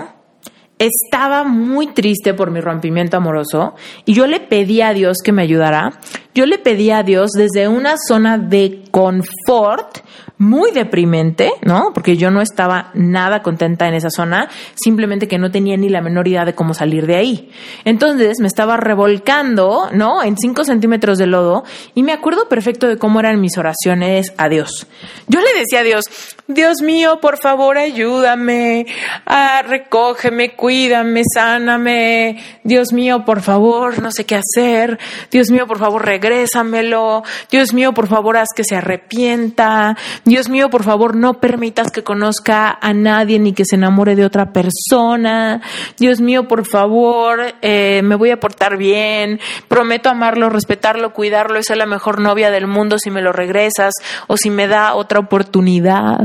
[0.78, 5.42] estaba muy triste por mi rompimiento amoroso y yo le pedí a Dios que me
[5.42, 5.92] ayudara,
[6.34, 9.98] yo le pedí a Dios desde una zona de confort
[10.38, 11.90] muy deprimente, ¿no?
[11.92, 16.00] Porque yo no estaba nada contenta en esa zona, simplemente que no tenía ni la
[16.00, 17.50] menor idea de cómo salir de ahí.
[17.84, 20.22] Entonces me estaba revolcando, ¿no?
[20.22, 24.48] En cinco centímetros de lodo y me acuerdo perfecto de cómo eran mis oraciones a
[24.48, 24.86] Dios.
[25.26, 26.04] Yo le decía a Dios,
[26.46, 28.86] Dios mío, por favor, ayúdame,
[29.26, 32.38] ah, recógeme, cuídame, sáname.
[32.64, 34.98] Dios mío, por favor, no sé qué hacer.
[35.30, 37.22] Dios mío, por favor, regrésamelo.
[37.50, 39.96] Dios mío, por favor, haz que se arrepienta.
[40.28, 44.26] Dios mío, por favor, no permitas que conozca a nadie ni que se enamore de
[44.26, 45.62] otra persona.
[45.96, 49.40] Dios mío, por favor, eh, me voy a portar bien.
[49.68, 53.94] Prometo amarlo, respetarlo, cuidarlo y ser la mejor novia del mundo si me lo regresas
[54.26, 56.18] o si me da otra oportunidad.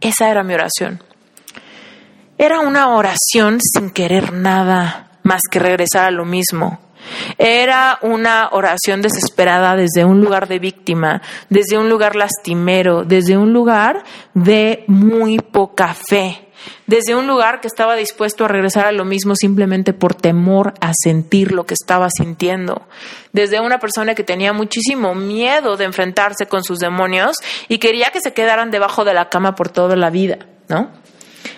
[0.00, 1.02] Esa era mi oración.
[2.38, 6.80] Era una oración sin querer nada más que regresar a lo mismo
[7.38, 13.52] era una oración desesperada desde un lugar de víctima, desde un lugar lastimero, desde un
[13.52, 16.48] lugar de muy poca fe,
[16.86, 20.92] desde un lugar que estaba dispuesto a regresar a lo mismo simplemente por temor a
[20.94, 22.86] sentir lo que estaba sintiendo,
[23.32, 27.36] desde una persona que tenía muchísimo miedo de enfrentarse con sus demonios
[27.68, 30.90] y quería que se quedaran debajo de la cama por toda la vida, ¿no?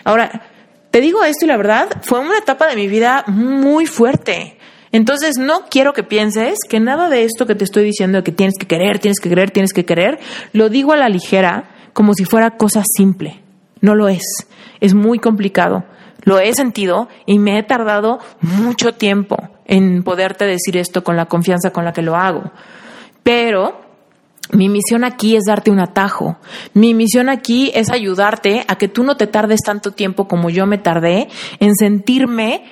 [0.05, 0.43] Ahora,
[0.91, 4.59] te digo esto y la verdad, fue una etapa de mi vida muy fuerte.
[4.93, 8.33] Entonces, no quiero que pienses que nada de esto que te estoy diciendo de que
[8.33, 10.21] tienes que querer, tienes que querer, tienes que querer,
[10.53, 13.41] lo digo a la ligera como si fuera cosa simple.
[13.81, 14.23] No lo es.
[14.81, 15.85] Es muy complicado.
[16.25, 21.27] Lo he sentido y me he tardado mucho tiempo en poderte decir esto con la
[21.27, 22.53] confianza con la que lo hago.
[23.23, 23.81] Pero
[24.53, 26.37] mi misión aquí es darte un atajo.
[26.75, 30.67] Mi misión aquí es ayudarte a que tú no te tardes tanto tiempo como yo
[30.67, 31.29] me tardé
[31.59, 32.65] en sentirme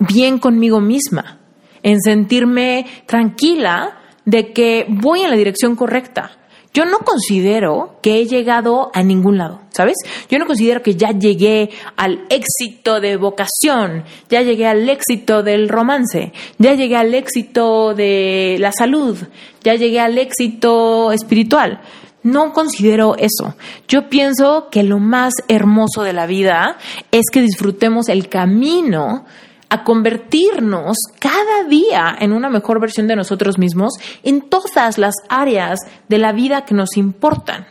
[0.00, 1.38] bien conmigo misma,
[1.82, 6.32] en sentirme tranquila de que voy en la dirección correcta.
[6.72, 9.96] Yo no considero que he llegado a ningún lado, ¿sabes?
[10.28, 15.68] Yo no considero que ya llegué al éxito de vocación, ya llegué al éxito del
[15.68, 19.18] romance, ya llegué al éxito de la salud,
[19.64, 21.80] ya llegué al éxito espiritual.
[22.22, 23.56] No considero eso.
[23.88, 26.76] Yo pienso que lo más hermoso de la vida
[27.10, 29.24] es que disfrutemos el camino
[29.70, 35.78] a convertirnos cada día en una mejor versión de nosotros mismos en todas las áreas
[36.08, 37.66] de la vida que nos importan.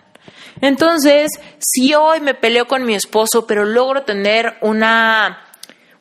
[0.61, 5.45] Entonces, si hoy me peleo con mi esposo, pero logro tener una,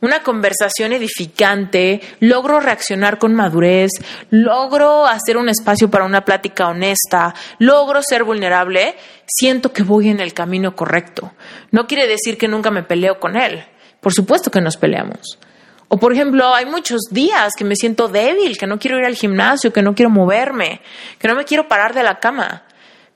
[0.01, 3.91] una conversación edificante, logro reaccionar con madurez,
[4.31, 8.97] logro hacer un espacio para una plática honesta, logro ser vulnerable,
[9.27, 11.33] siento que voy en el camino correcto.
[11.71, 13.65] No quiere decir que nunca me peleo con él.
[14.01, 15.39] Por supuesto que nos peleamos.
[15.89, 19.15] O por ejemplo, hay muchos días que me siento débil, que no quiero ir al
[19.15, 20.83] gimnasio, que no quiero moverme,
[21.19, 22.65] que no me quiero parar de la cama.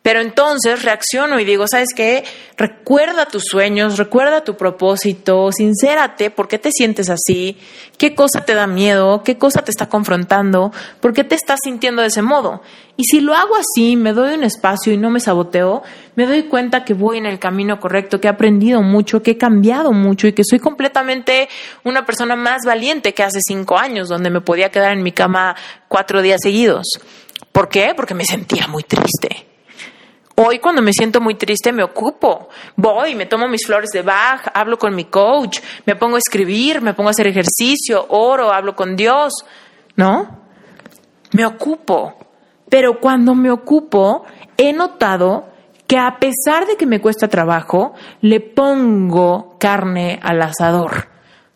[0.03, 2.25] Pero entonces reacciono y digo, ¿sabes qué?
[2.57, 7.57] Recuerda tus sueños, recuerda tu propósito, sincérate, ¿por qué te sientes así?
[7.99, 9.23] ¿Qué cosa te da miedo?
[9.23, 10.73] ¿Qué cosa te está confrontando?
[11.01, 12.63] ¿Por qué te estás sintiendo de ese modo?
[12.97, 15.85] Y si lo hago así, me doy un espacio y no me saboteo,
[16.17, 19.39] me doy cuenta que voy en el camino correcto, que he aprendido mucho, que he
[19.39, 21.49] cambiado mucho y que soy completamente
[21.85, 25.55] una persona más valiente que hace cinco años, donde me podía quedar en mi cama
[25.87, 26.89] cuatro días seguidos.
[27.53, 27.93] ¿Por qué?
[27.95, 29.52] Porque me sentía muy triste
[30.35, 34.51] Hoy cuando me siento muy triste me ocupo, voy, me tomo mis flores de Bach,
[34.55, 38.75] hablo con mi coach, me pongo a escribir, me pongo a hacer ejercicio, oro, hablo
[38.75, 39.45] con Dios,
[39.97, 40.41] ¿no?
[41.33, 42.15] Me ocupo.
[42.71, 44.25] Pero cuando me ocupo,
[44.57, 45.51] he notado
[45.87, 51.12] que a pesar de que me cuesta trabajo, le pongo carne al asador.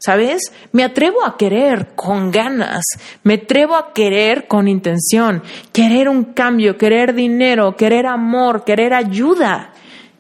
[0.07, 0.52] ¿Sabes?
[0.70, 2.84] Me atrevo a querer con ganas,
[3.24, 5.42] me atrevo a querer con intención,
[5.72, 9.72] querer un cambio, querer dinero, querer amor, querer ayuda,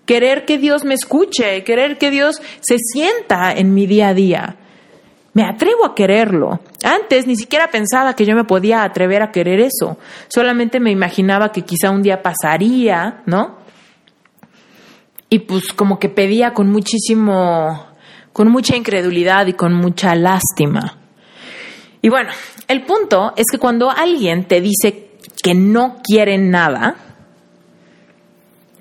[0.04, 4.56] querer que Dios me escuche, querer que Dios se sienta en mi día a día.
[5.34, 6.58] Me atrevo a quererlo.
[6.82, 9.98] Antes ni siquiera pensaba que yo me podía atrever a querer eso.
[10.26, 13.58] Solamente me imaginaba que quizá un día pasaría, ¿no?
[15.30, 17.85] Y pues como que pedía con muchísimo
[18.36, 20.98] con mucha incredulidad y con mucha lástima.
[22.02, 22.28] Y bueno,
[22.68, 25.08] el punto es que cuando alguien te dice
[25.42, 26.96] que no quiere nada,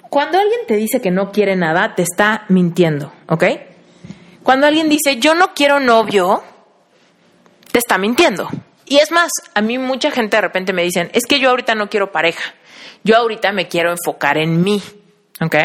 [0.10, 3.46] cuando alguien te dice que no quiere nada, te está mintiendo, ¿ok?
[4.44, 6.44] Cuando alguien dice yo no quiero novio,
[7.72, 8.50] te está mintiendo.
[8.86, 11.76] Y es más, a mí mucha gente de repente me dicen, es que yo ahorita
[11.76, 12.44] no quiero pareja,
[13.06, 14.84] yo ahorita me quiero enfocar en mí,
[15.40, 15.56] ¿ok?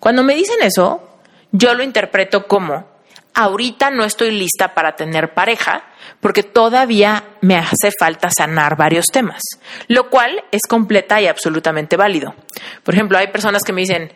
[0.00, 1.10] Cuando me dicen eso,
[1.52, 2.86] yo lo interpreto como,
[3.34, 5.84] ahorita no estoy lista para tener pareja
[6.20, 9.42] porque todavía me hace falta sanar varios temas,
[9.88, 12.34] lo cual es completa y absolutamente válido.
[12.82, 14.12] Por ejemplo, hay personas que me dicen,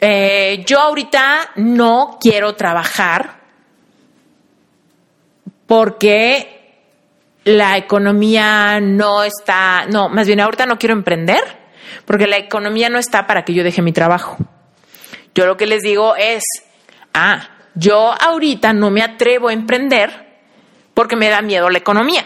[0.00, 3.40] eh, yo ahorita no quiero trabajar
[5.66, 6.54] porque
[7.44, 11.64] la economía no está, no, más bien ahorita no quiero emprender
[12.04, 14.36] porque la economía no está para que yo deje mi trabajo.
[15.34, 16.42] Yo lo que les digo es,
[17.14, 20.24] ah, yo ahorita no me atrevo a emprender
[20.92, 22.24] porque me da miedo la economía.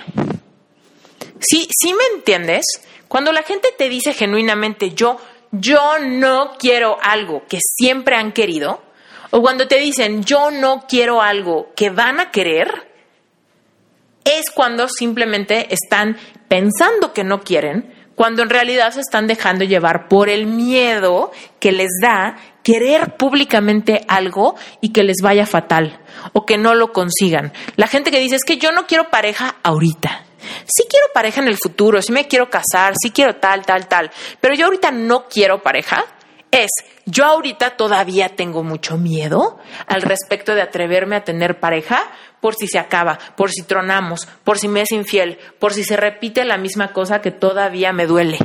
[1.40, 2.64] Sí, sí me entiendes.
[3.06, 5.18] Cuando la gente te dice genuinamente yo,
[5.52, 8.82] yo no quiero algo que siempre han querido,
[9.30, 12.88] o cuando te dicen yo no quiero algo que van a querer,
[14.24, 16.18] es cuando simplemente están
[16.48, 21.70] pensando que no quieren, cuando en realidad se están dejando llevar por el miedo que
[21.70, 26.00] les da querer públicamente algo y que les vaya fatal
[26.32, 27.52] o que no lo consigan.
[27.76, 30.24] La gente que dice es que yo no quiero pareja ahorita.
[30.64, 34.10] Sí quiero pareja en el futuro, sí me quiero casar, sí quiero tal, tal, tal,
[34.40, 36.04] pero yo ahorita no quiero pareja.
[36.50, 36.70] Es,
[37.06, 42.10] yo ahorita todavía tengo mucho miedo al respecto de atreverme a tener pareja
[42.40, 45.96] por si se acaba, por si tronamos, por si me es infiel, por si se
[45.96, 48.38] repite la misma cosa que todavía me duele.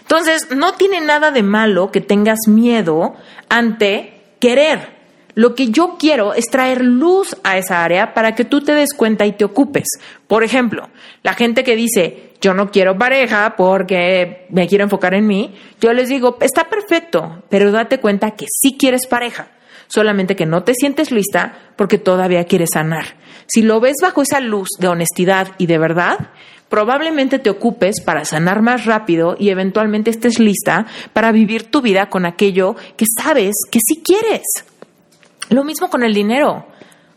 [0.00, 3.14] Entonces, no tiene nada de malo que tengas miedo
[3.48, 4.98] ante querer.
[5.34, 8.92] Lo que yo quiero es traer luz a esa área para que tú te des
[8.92, 9.86] cuenta y te ocupes.
[10.26, 10.88] Por ejemplo,
[11.22, 15.92] la gente que dice, yo no quiero pareja porque me quiero enfocar en mí, yo
[15.92, 19.48] les digo, está perfecto, pero date cuenta que sí quieres pareja,
[19.90, 23.16] solamente que no te sientes lista porque todavía quieres sanar.
[23.46, 26.30] Si lo ves bajo esa luz de honestidad y de verdad,
[26.68, 32.08] probablemente te ocupes para sanar más rápido y eventualmente estés lista para vivir tu vida
[32.08, 34.46] con aquello que sabes que sí quieres.
[35.50, 36.66] Lo mismo con el dinero.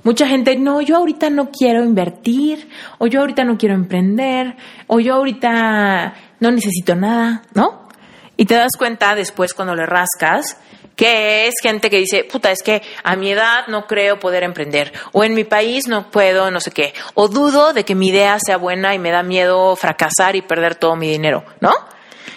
[0.04, 2.68] Mucha gente, no, yo ahorita no quiero invertir,
[2.98, 4.58] o yo ahorita no quiero emprender,
[4.88, 7.88] o yo ahorita no necesito nada, ¿no?
[8.36, 10.58] Y te das cuenta después cuando le rascas
[10.96, 14.94] que es gente que dice, puta, es que a mi edad no creo poder emprender,
[15.12, 18.38] o en mi país no puedo, no sé qué, o dudo de que mi idea
[18.44, 21.74] sea buena y me da miedo fracasar y perder todo mi dinero, ¿no?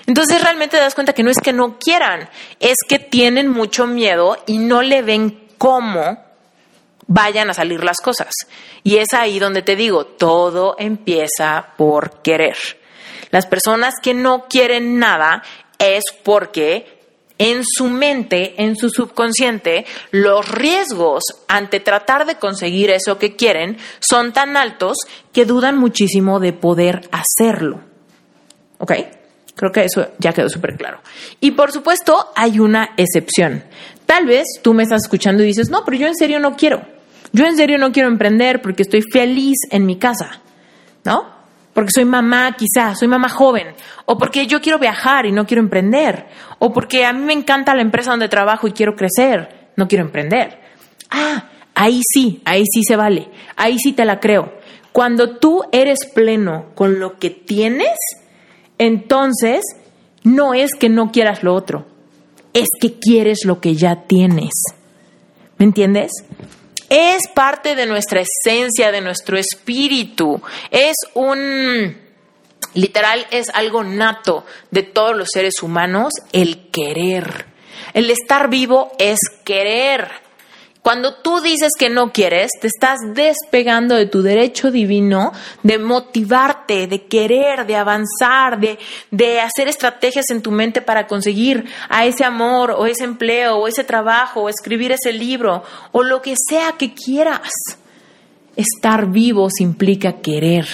[0.06, 2.28] Entonces realmente te das cuenta que no es que no quieran,
[2.60, 6.24] es que tienen mucho miedo y no le ven cómo
[7.08, 8.32] vayan a salir las cosas.
[8.82, 12.56] Y es ahí donde te digo, todo empieza por querer.
[13.30, 15.42] Las personas que no quieren nada
[15.78, 16.95] es porque
[17.38, 23.76] en su mente, en su subconsciente, los riesgos ante tratar de conseguir eso que quieren
[24.00, 24.98] son tan altos
[25.32, 27.80] que dudan muchísimo de poder hacerlo.
[28.78, 28.92] ¿Ok?
[29.54, 31.00] Creo que eso ya quedó súper claro.
[31.40, 33.64] Y por supuesto, hay una excepción.
[34.04, 36.82] Tal vez tú me estás escuchando y dices, no, pero yo en serio no quiero.
[37.32, 40.40] Yo en serio no quiero emprender porque estoy feliz en mi casa,
[41.04, 41.35] ¿no?
[41.76, 43.74] Porque soy mamá quizá, soy mamá joven,
[44.06, 46.24] o porque yo quiero viajar y no quiero emprender,
[46.58, 50.02] o porque a mí me encanta la empresa donde trabajo y quiero crecer, no quiero
[50.02, 50.58] emprender.
[51.10, 54.54] Ah, ahí sí, ahí sí se vale, ahí sí te la creo.
[54.90, 57.98] Cuando tú eres pleno con lo que tienes,
[58.78, 59.60] entonces
[60.24, 61.84] no es que no quieras lo otro,
[62.54, 64.54] es que quieres lo que ya tienes.
[65.58, 66.10] ¿Me entiendes?
[66.88, 70.40] Es parte de nuestra esencia, de nuestro espíritu.
[70.70, 71.96] Es un,
[72.74, 77.46] literal, es algo nato de todos los seres humanos, el querer.
[77.94, 80.25] El estar vivo es querer.
[80.86, 85.32] Cuando tú dices que no quieres, te estás despegando de tu derecho divino
[85.64, 88.78] de motivarte, de querer, de avanzar, de,
[89.10, 93.66] de hacer estrategias en tu mente para conseguir a ese amor o ese empleo o
[93.66, 97.50] ese trabajo o escribir ese libro o lo que sea que quieras.
[98.54, 100.68] Estar vivo implica querer.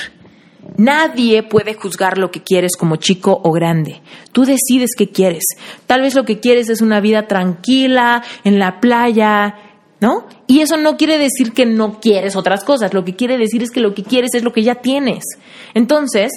[0.76, 4.02] Nadie puede juzgar lo que quieres como chico o grande.
[4.32, 5.44] Tú decides qué quieres.
[5.86, 9.71] Tal vez lo que quieres es una vida tranquila, en la playa,
[10.02, 10.26] ¿no?
[10.48, 13.70] Y eso no quiere decir que no quieres otras cosas, lo que quiere decir es
[13.70, 15.22] que lo que quieres es lo que ya tienes.
[15.74, 16.32] Entonces,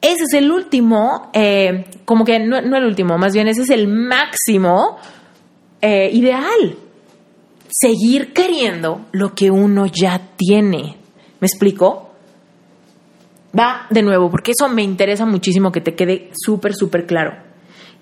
[0.00, 3.86] ese es el último, eh, como que no, el último, más bien ese es el
[3.86, 4.98] máximo
[5.80, 6.76] eh, ideal.
[7.70, 10.96] Seguir queriendo lo que uno ya tiene.
[11.38, 12.10] ¿Me explico?
[13.56, 17.36] Va de nuevo, porque eso me interesa muchísimo que te quede súper, súper claro.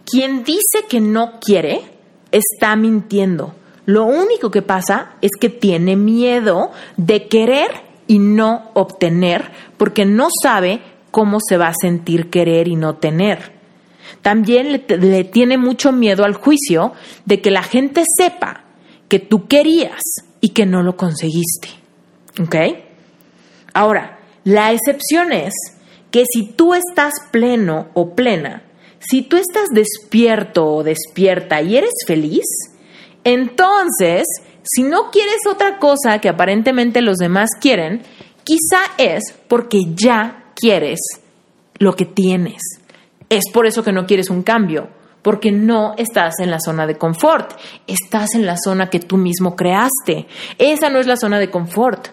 [0.06, 1.82] Quien dice que no quiere,
[2.30, 3.54] está mintiendo
[3.86, 7.70] lo único que pasa es que tiene miedo de querer
[8.06, 10.80] y no obtener porque no sabe
[11.10, 13.52] cómo se va a sentir querer y no tener.
[14.22, 16.92] También le, tiene mucho miedo al juicio
[17.24, 18.64] de que la gente sepa
[19.08, 20.00] que tú querías
[20.40, 21.68] y que no lo conseguiste.
[22.40, 22.56] ¿Ok?
[23.74, 25.52] Ahora, la excepción es
[26.10, 28.62] que si tú estás pleno o plena,
[29.00, 32.44] si tú estás despierto o despierta y eres feliz,
[33.24, 34.26] entonces,
[34.62, 38.02] si no quieres otra cosa que aparentemente los demás quieren,
[38.44, 41.00] quizá es porque ya quieres
[41.78, 42.62] lo que tienes.
[43.28, 44.88] Es por eso que no quieres un cambio,
[45.22, 47.52] porque no estás en la zona de confort,
[47.86, 50.26] estás en la zona que tú mismo creaste.
[50.58, 52.08] Esa no es la zona de confort.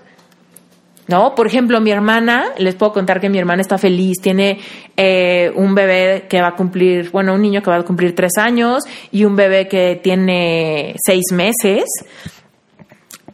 [1.09, 1.33] ¿No?
[1.33, 4.59] Por ejemplo, mi hermana, les puedo contar que mi hermana está feliz, tiene
[4.95, 8.33] eh, un bebé que va a cumplir, bueno, un niño que va a cumplir tres
[8.37, 11.85] años y un bebé que tiene seis meses.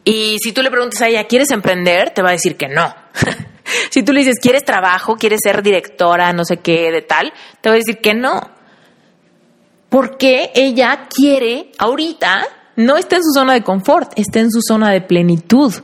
[0.04, 2.10] Y si tú le preguntas a ella, ¿quieres emprender?
[2.10, 2.94] Te va a decir que no.
[3.90, 5.16] si tú le dices, ¿quieres trabajo?
[5.16, 6.32] ¿Quieres ser directora?
[6.32, 8.40] No sé qué, de tal, te va a decir que no.
[9.90, 12.42] Porque ella quiere, ahorita,
[12.76, 15.74] no está en su zona de confort, está en su zona de plenitud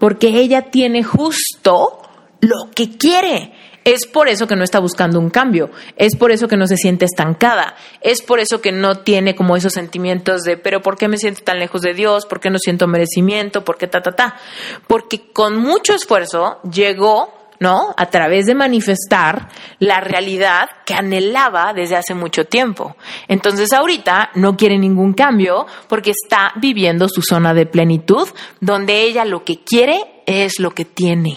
[0.00, 2.00] porque ella tiene justo
[2.40, 3.52] lo que quiere.
[3.84, 6.76] Es por eso que no está buscando un cambio, es por eso que no se
[6.76, 11.08] siente estancada, es por eso que no tiene como esos sentimientos de, pero ¿por qué
[11.08, 12.26] me siento tan lejos de Dios?
[12.26, 13.64] ¿Por qué no siento merecimiento?
[13.64, 14.36] ¿Por qué ta, ta, ta?
[14.86, 17.94] Porque con mucho esfuerzo llegó, ¿no?
[17.96, 19.48] A través de manifestar
[19.78, 22.96] la realidad que anhelaba desde hace mucho tiempo.
[23.28, 28.26] Entonces ahorita no quiere ningún cambio porque está viviendo su zona de plenitud,
[28.60, 31.36] donde ella lo que quiere es lo que tiene.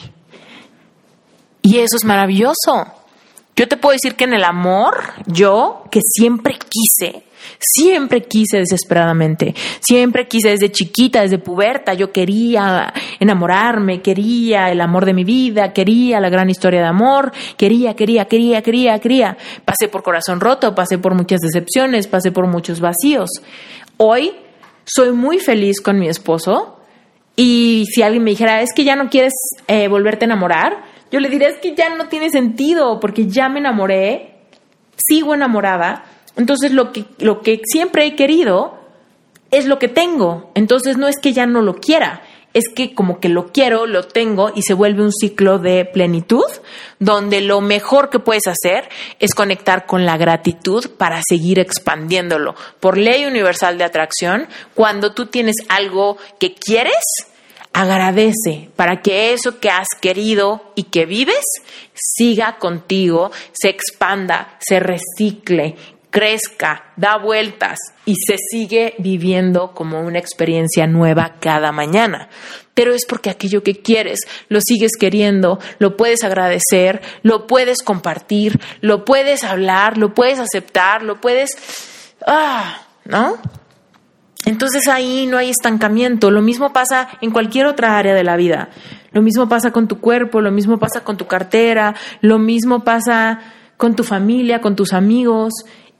[1.62, 2.88] Y eso es maravilloso.
[3.56, 7.24] Yo te puedo decir que en el amor, yo que siempre quise,
[7.60, 15.06] siempre quise desesperadamente, siempre quise desde chiquita, desde puberta, yo quería enamorarme, quería el amor
[15.06, 19.38] de mi vida, quería la gran historia de amor, quería, quería, quería, quería, quería.
[19.66, 23.30] Pasé por corazón roto, pasé por muchas decepciones, pasé por muchos vacíos.
[23.98, 24.34] Hoy
[24.86, 26.80] soy muy feliz con mi esposo
[27.36, 29.34] y si alguien me dijera, es que ya no quieres
[29.68, 33.50] eh, volverte a enamorar, yo le diría, es que ya no tiene sentido porque ya
[33.50, 34.36] me enamoré,
[34.98, 36.04] sigo enamorada,
[36.36, 38.80] entonces lo que, lo que siempre he querido
[39.52, 42.24] es lo que tengo, entonces no es que ya no lo quiera,
[42.54, 46.46] es que como que lo quiero, lo tengo y se vuelve un ciclo de plenitud
[47.00, 52.56] donde lo mejor que puedes hacer es conectar con la gratitud para seguir expandiéndolo.
[52.80, 57.04] Por ley universal de atracción, cuando tú tienes algo que quieres,
[57.74, 61.44] agradece para que eso que has querido y que vives
[61.94, 65.76] siga contigo, se expanda, se recicle,
[66.14, 72.30] crezca, da vueltas y se sigue viviendo como una experiencia nueva cada mañana.
[72.76, 78.60] Pero es porque aquello que quieres lo sigues queriendo, lo puedes agradecer, lo puedes compartir,
[78.80, 81.58] lo puedes hablar, lo puedes aceptar, lo puedes...
[82.28, 83.38] Ah, ¿no?
[84.46, 86.30] Entonces ahí no hay estancamiento.
[86.30, 88.70] Lo mismo pasa en cualquier otra área de la vida.
[89.14, 93.40] Lo mismo pasa con tu cuerpo, lo mismo pasa con tu cartera, lo mismo pasa
[93.78, 95.54] con tu familia, con tus amigos.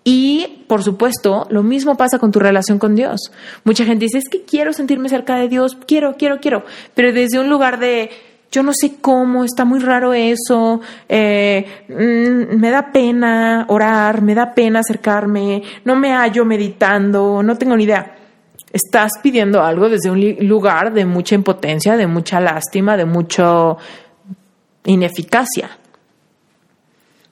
[0.04, 3.32] Y, por supuesto, lo mismo pasa con tu relación con Dios.
[3.64, 7.40] Mucha gente dice, es que quiero sentirme cerca de Dios, quiero, quiero, quiero, pero desde
[7.40, 8.10] un lugar de,
[8.52, 14.36] yo no sé cómo, está muy raro eso, eh, mm, me da pena orar, me
[14.36, 18.18] da pena acercarme, no me hallo meditando, no tengo ni idea.
[18.74, 23.76] Estás pidiendo algo desde un lugar de mucha impotencia, de mucha lástima, de mucha
[24.84, 25.78] ineficacia.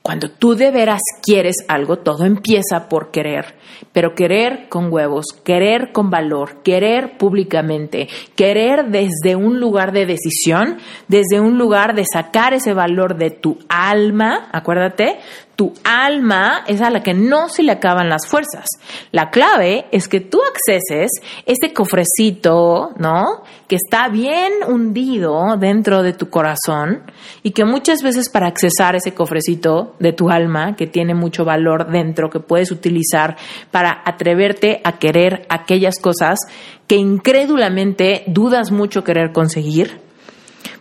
[0.02, 3.54] Cuando tú de veras quieres algo, todo empieza por querer,
[3.92, 10.80] pero querer con huevos, querer con valor, querer públicamente, querer desde un lugar de decisión,
[11.08, 15.20] desde un lugar de sacar ese valor de tu alma, acuérdate,
[15.62, 18.66] tu alma es a la que no se le acaban las fuerzas.
[19.12, 21.12] La clave es que tú acceses
[21.46, 23.44] ese cofrecito, ¿no?
[23.68, 27.04] Que está bien hundido dentro de tu corazón
[27.44, 31.92] y que muchas veces para accesar ese cofrecito de tu alma, que tiene mucho valor
[31.92, 33.38] dentro, que puedes utilizar
[33.70, 36.40] para atreverte a querer aquellas cosas
[36.88, 40.02] que incrédulamente dudas mucho querer conseguir,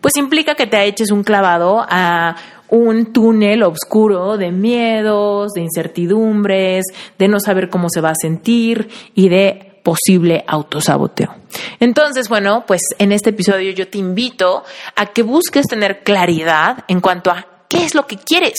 [0.00, 2.36] pues implica que te eches un clavado a
[2.70, 6.86] un túnel oscuro de miedos, de incertidumbres,
[7.18, 11.34] de no saber cómo se va a sentir y de posible autosaboteo.
[11.78, 14.64] Entonces, bueno, pues en este episodio yo te invito
[14.96, 18.58] a que busques tener claridad en cuanto a qué es lo que quieres,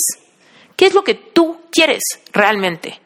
[0.76, 2.01] qué es lo que tú quieres
[2.32, 3.00] realmente.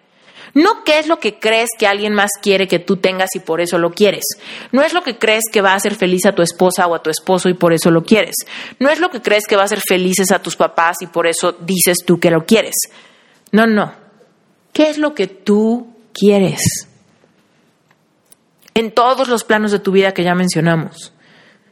[0.55, 3.59] No qué es lo que crees que alguien más quiere que tú tengas y por
[3.59, 4.23] eso lo quieres.
[4.71, 7.03] No es lo que crees que va a hacer feliz a tu esposa o a
[7.03, 8.35] tu esposo y por eso lo quieres.
[8.79, 11.27] No es lo que crees que va a hacer felices a tus papás y por
[11.27, 12.75] eso dices tú que lo quieres.
[13.51, 13.91] No, no.
[14.71, 16.87] ¿Qué es lo que tú quieres?
[18.73, 21.11] En todos los planos de tu vida que ya mencionamos.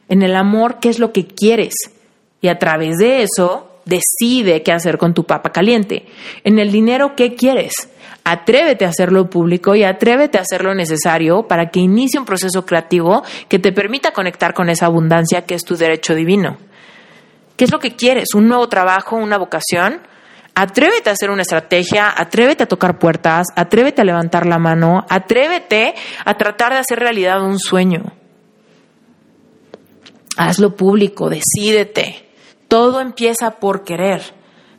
[0.10, 1.74] En el amor, ¿qué es lo que quieres?
[2.42, 6.06] Y a través de eso, decide qué hacer con tu papa caliente.
[6.44, 7.74] En el dinero, ¿qué quieres?
[8.26, 12.66] Atrévete a hacerlo público y atrévete a hacer lo necesario para que inicie un proceso
[12.66, 16.58] creativo que te permita conectar con esa abundancia que es tu derecho divino.
[17.58, 18.34] ¿Qué es lo que quieres?
[18.34, 19.18] ¿Un nuevo trabajo?
[19.18, 20.02] ¿Una vocación?
[20.56, 25.94] Atrévete a hacer una estrategia, atrévete a tocar puertas, atrévete a levantar la mano, atrévete
[26.24, 28.04] a tratar de hacer realidad un sueño.
[30.38, 32.30] Hazlo público, decídete.
[32.68, 34.22] Todo empieza por querer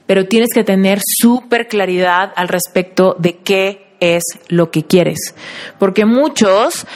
[0.07, 5.35] pero tienes que tener súper claridad al respecto de qué es lo que quieres.
[5.79, 6.87] Porque muchos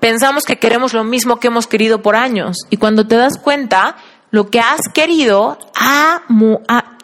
[0.00, 3.96] pensamos que queremos lo mismo que hemos querido por años y cuando te das cuenta,
[4.30, 6.22] lo que has querido ha,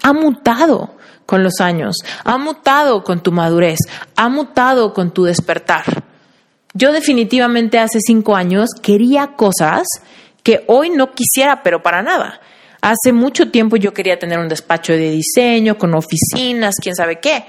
[0.03, 0.95] ha, mutado
[1.27, 3.81] con los años, ha mutado con tu madurez,
[4.15, 6.05] ha mutado con tu despertar.
[6.73, 9.87] Yo definitivamente hace cinco años quería cosas
[10.43, 12.41] que hoy no quisiera, pero para nada.
[12.87, 17.45] Hace mucho tiempo yo quería tener un despacho de diseño con oficinas, quién sabe qué.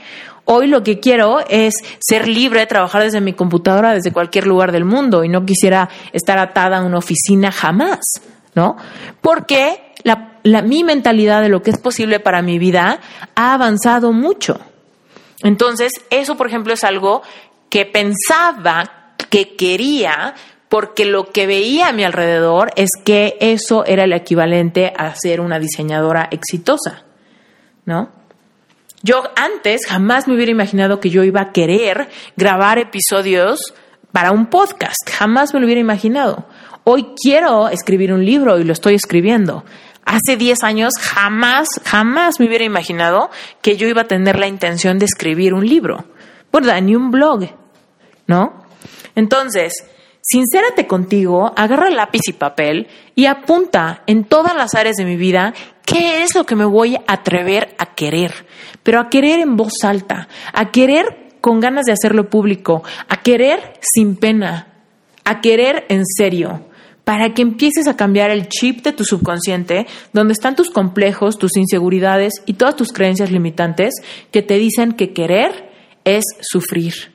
[0.46, 4.72] Hoy lo que quiero es ser libre de trabajar desde mi computadora, desde cualquier lugar
[4.72, 8.00] del mundo y no quisiera estar atada a una oficina jamás,
[8.56, 8.78] ¿no?
[9.22, 13.00] Porque la, mi mentalidad de lo que es posible para mi vida
[13.36, 14.60] ha avanzado mucho.
[15.44, 17.22] Entonces, eso, por ejemplo, es algo
[17.70, 20.34] que pensaba que quería,
[20.70, 25.40] porque lo que veía a mi alrededor es que eso era el equivalente a ser
[25.40, 27.04] una diseñadora exitosa,
[27.86, 28.10] ¿no?
[29.04, 33.74] Yo antes jamás me hubiera imaginado que yo iba a querer grabar episodios
[34.12, 36.46] para un podcast, jamás me lo hubiera imaginado.
[36.84, 39.64] Hoy quiero escribir un libro y lo estoy escribiendo.
[40.04, 43.30] Hace 10 años jamás, jamás me hubiera imaginado
[43.62, 46.06] que yo iba a tener la intención de escribir un libro,
[46.52, 46.82] ¿verdad?
[46.82, 47.50] Ni un blog,
[48.26, 48.66] ¿no?
[49.16, 49.74] Entonces,
[50.30, 55.54] Sincérate contigo, agarra lápiz y papel y apunta en todas las áreas de mi vida
[55.86, 58.34] qué es lo que me voy a atrever a querer,
[58.84, 63.80] pero a querer en voz alta, a querer con ganas de hacerlo público, a querer
[63.80, 64.68] sin pena,
[65.24, 66.66] a querer en serio,
[67.06, 71.56] para que empieces a cambiar el chip de tu subconsciente, donde están tus complejos, tus
[71.56, 73.94] inseguridades y todas tus creencias limitantes
[74.32, 75.72] que te dicen que querer
[76.04, 77.14] es sufrir.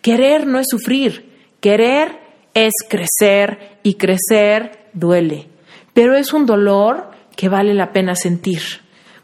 [0.00, 2.25] Querer no es sufrir, querer
[2.56, 5.46] es crecer y crecer duele,
[5.92, 8.62] pero es un dolor que vale la pena sentir,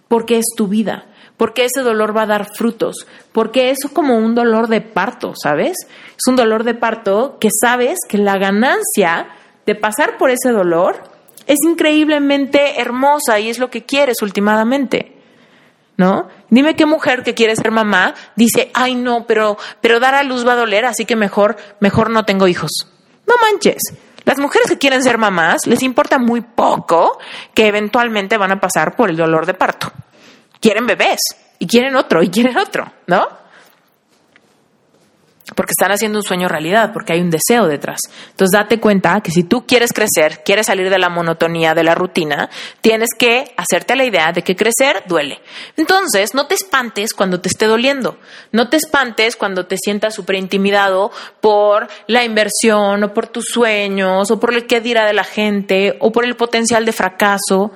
[0.07, 1.07] porque es tu vida,
[1.39, 5.79] porque ese dolor va a dar frutos, porque es como un dolor de parto, ¿sabes?
[6.11, 9.29] Es un dolor de parto que sabes que la ganancia
[9.65, 11.03] de pasar por ese dolor
[11.47, 15.17] es increíblemente hermosa y es lo que quieres últimamente.
[15.97, 16.29] ¿No?
[16.49, 20.47] Dime qué mujer que quiere ser mamá dice, ay no, pero, pero dar a luz
[20.47, 22.92] va a doler, así que mejor, mejor no tengo hijos.
[23.27, 23.83] No manches.
[24.25, 27.19] Las mujeres que quieren ser mamás les importa muy poco
[27.55, 29.93] que eventualmente van a pasar por el dolor de parto.
[30.61, 31.19] Quieren bebés
[31.59, 33.42] y quieren otro y quieren otro, ¿no?
[35.63, 38.01] Porque están haciendo un sueño realidad, porque hay un deseo detrás.
[38.31, 41.95] Entonces date cuenta que si tú quieres crecer, quieres salir de la monotonía, de la
[41.95, 42.51] rutina,
[42.81, 45.41] tienes que hacerte la idea de que crecer duele.
[45.77, 48.19] Entonces no te espantes cuando te esté doliendo,
[48.51, 54.33] no te espantes cuando te sientas súper intimidado por la inversión o por tus sueños
[54.33, 57.71] o por el que dirá de la gente o por el potencial de fracaso.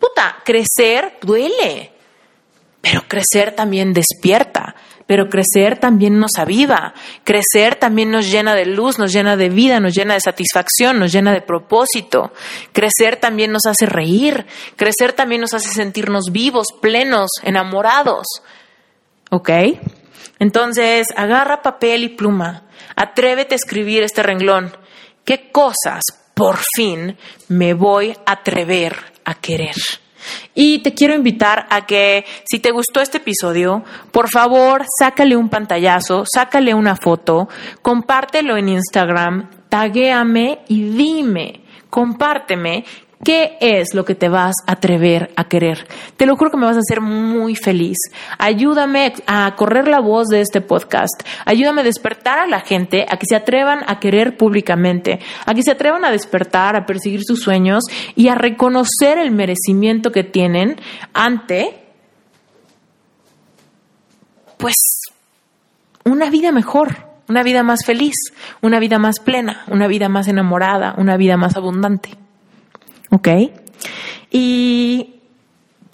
[0.00, 1.92] Puta, crecer duele,
[2.80, 4.74] pero crecer también despierta
[5.06, 6.94] pero crecer también nos aviva,
[7.24, 11.12] crecer también nos llena de luz, nos llena de vida, nos llena de satisfacción, nos
[11.12, 12.32] llena de propósito,
[12.72, 14.46] crecer también nos hace reír,
[14.76, 18.26] crecer también nos hace sentirnos vivos, plenos, enamorados.
[19.30, 19.50] ¿Ok?
[20.38, 22.64] Entonces, agarra papel y pluma,
[22.96, 24.76] atrévete a escribir este renglón.
[25.24, 26.02] ¿Qué cosas,
[26.34, 27.16] por fin,
[27.48, 29.74] me voy a atrever a querer?
[30.54, 35.48] Y te quiero invitar a que si te gustó este episodio, por favor, sácale un
[35.48, 37.48] pantallazo, sácale una foto,
[37.82, 41.60] compártelo en Instagram, taguéame y dime,
[41.90, 42.84] compárteme
[43.24, 45.86] ¿Qué es lo que te vas a atrever a querer?
[46.18, 47.96] Te lo juro que me vas a hacer muy feliz.
[48.38, 51.22] Ayúdame a correr la voz de este podcast.
[51.46, 55.62] Ayúdame a despertar a la gente a que se atrevan a querer públicamente, a que
[55.62, 60.76] se atrevan a despertar, a perseguir sus sueños y a reconocer el merecimiento que tienen
[61.14, 61.82] ante,
[64.58, 64.76] pues,
[66.04, 68.16] una vida mejor, una vida más feliz,
[68.60, 72.23] una vida más plena, una vida más enamorada, una vida más abundante.
[73.14, 73.28] ¿Ok?
[74.32, 75.14] Y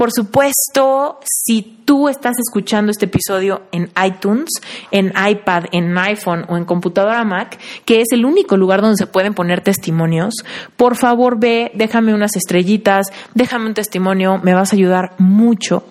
[0.00, 4.48] por supuesto, si tú estás escuchando este episodio en iTunes,
[4.90, 9.06] en iPad, en iPhone o en computadora Mac, que es el único lugar donde se
[9.06, 10.36] pueden poner testimonios,
[10.78, 15.84] por favor ve, déjame unas estrellitas, déjame un testimonio, me vas a ayudar mucho.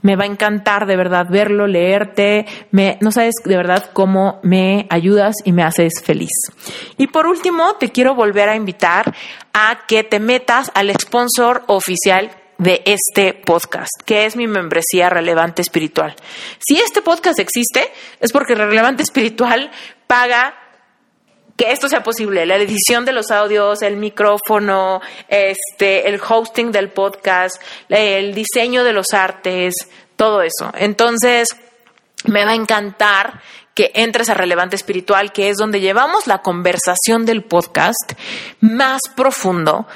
[0.00, 4.86] Me va a encantar de verdad verlo, leerte, me, no sabes de verdad cómo me
[4.90, 6.30] ayudas y me haces feliz.
[6.98, 9.12] Y por último, te quiero volver a invitar
[9.52, 15.62] a que te metas al sponsor oficial de este podcast, que es mi membresía relevante
[15.62, 16.14] espiritual.
[16.58, 17.90] Si este podcast existe,
[18.20, 19.70] es porque relevante espiritual
[20.06, 20.54] paga
[21.56, 26.90] que esto sea posible, la edición de los audios, el micrófono, este, el hosting del
[26.90, 29.74] podcast, el diseño de los artes,
[30.16, 30.70] todo eso.
[30.76, 31.48] Entonces,
[32.24, 33.40] me va a encantar
[33.74, 38.12] que entres a Relevante Espiritual, que es donde llevamos la conversación del podcast
[38.60, 39.86] más profundo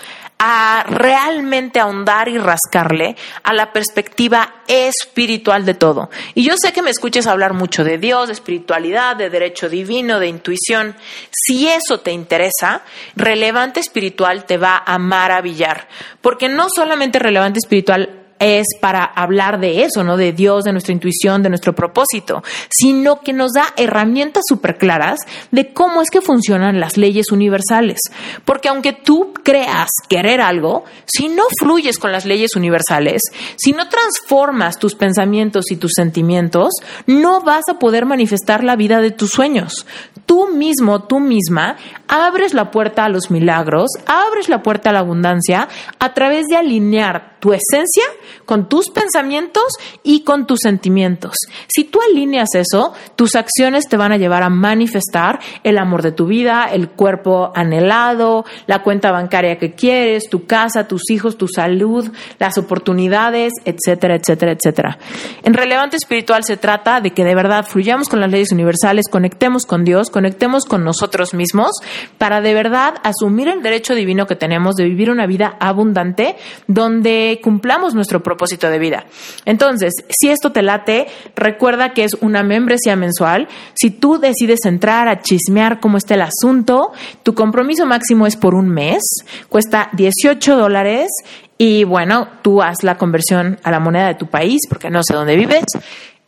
[0.42, 6.08] a realmente ahondar y rascarle a la perspectiva espiritual de todo.
[6.34, 10.18] Y yo sé que me escuches hablar mucho de Dios, de espiritualidad, de derecho divino,
[10.18, 10.96] de intuición.
[11.30, 12.82] Si eso te interesa,
[13.16, 15.88] relevante espiritual te va a maravillar,
[16.22, 20.16] porque no solamente relevante espiritual es para hablar de eso, ¿no?
[20.16, 25.20] De Dios, de nuestra intuición, de nuestro propósito, sino que nos da herramientas súper claras
[25.50, 28.00] de cómo es que funcionan las leyes universales.
[28.44, 33.22] Porque aunque tú creas querer algo, si no fluyes con las leyes universales,
[33.56, 36.72] si no transformas tus pensamientos y tus sentimientos,
[37.06, 39.86] no vas a poder manifestar la vida de tus sueños.
[40.24, 41.76] Tú mismo, tú misma,
[42.08, 45.68] abres la puerta a los milagros, abres la puerta a la abundancia
[45.98, 48.04] a través de alinear tu esencia
[48.44, 49.64] con tus pensamientos
[50.02, 51.36] y con tus sentimientos.
[51.68, 56.12] Si tú alineas eso, tus acciones te van a llevar a manifestar el amor de
[56.12, 61.48] tu vida, el cuerpo anhelado, la cuenta bancaria que quieres, tu casa, tus hijos, tu
[61.48, 64.98] salud, las oportunidades, etcétera, etcétera, etcétera.
[65.42, 69.64] En relevante espiritual se trata de que de verdad fluyamos con las leyes universales, conectemos
[69.66, 71.70] con Dios, conectemos con nosotros mismos
[72.18, 76.36] para de verdad asumir el derecho divino que tenemos de vivir una vida abundante
[76.66, 79.04] donde cumplamos nuestro propósito de vida.
[79.44, 81.06] Entonces, si esto te late,
[81.36, 83.46] recuerda que es una membresía mensual.
[83.74, 88.54] Si tú decides entrar a chismear cómo está el asunto, tu compromiso máximo es por
[88.54, 89.02] un mes,
[89.48, 91.08] cuesta 18 dólares
[91.58, 95.14] y bueno, tú haz la conversión a la moneda de tu país porque no sé
[95.14, 95.66] dónde vives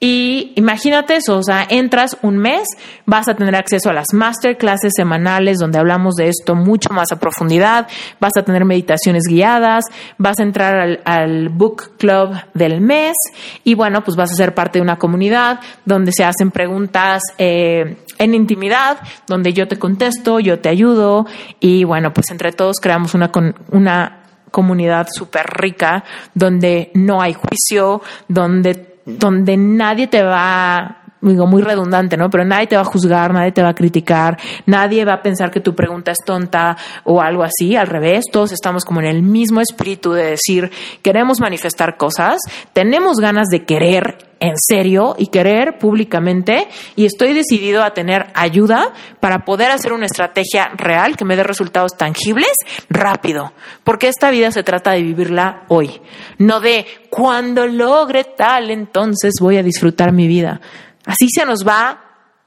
[0.05, 2.67] y imagínate eso, o sea, entras un mes,
[3.07, 7.21] vas a tener acceso a las masterclasses semanales donde hablamos de esto mucho más a
[7.21, 7.87] profundidad,
[8.19, 9.85] vas a tener meditaciones guiadas,
[10.19, 13.15] vas a entrar al, book club del mes
[13.63, 17.99] y bueno, pues vas a ser parte de una comunidad donde se hacen preguntas eh,
[18.19, 18.99] en intimidad,
[19.29, 21.27] donde yo te contesto, yo te ayudo
[21.61, 23.31] y bueno, pues entre todos creamos una,
[23.71, 26.03] una comunidad súper rica
[26.35, 32.29] donde no hay juicio, donde donde nadie te va digo, muy redundante, ¿no?
[32.31, 35.51] Pero nadie te va a juzgar, nadie te va a criticar, nadie va a pensar
[35.51, 37.77] que tu pregunta es tonta o algo así.
[37.77, 40.71] Al revés, todos estamos como en el mismo espíritu de decir,
[41.03, 42.41] queremos manifestar cosas,
[42.73, 46.67] tenemos ganas de querer en serio y querer públicamente
[46.97, 51.45] y estoy decidido a tener ayuda para poder hacer una estrategia real que me dé
[51.45, 52.53] resultados tangibles
[52.91, 53.53] rápido,
[53.85, 56.01] porque esta vida se trata de vivirla hoy,
[56.39, 60.61] no de cuando logre tal entonces voy a disfrutar mi vida.
[61.07, 62.01] Así se nos va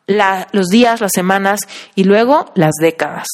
[0.08, 1.60] los días, las semanas
[1.96, 3.28] y luego las décadas.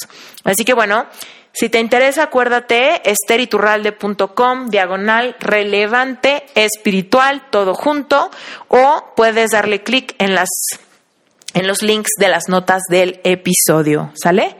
[0.43, 1.05] Así que bueno,
[1.53, 8.31] si te interesa, acuérdate, esteriturralde.com, diagonal relevante espiritual, todo junto,
[8.69, 10.49] o puedes darle clic en las
[11.53, 14.55] en los links de las notas del episodio, ¿sale?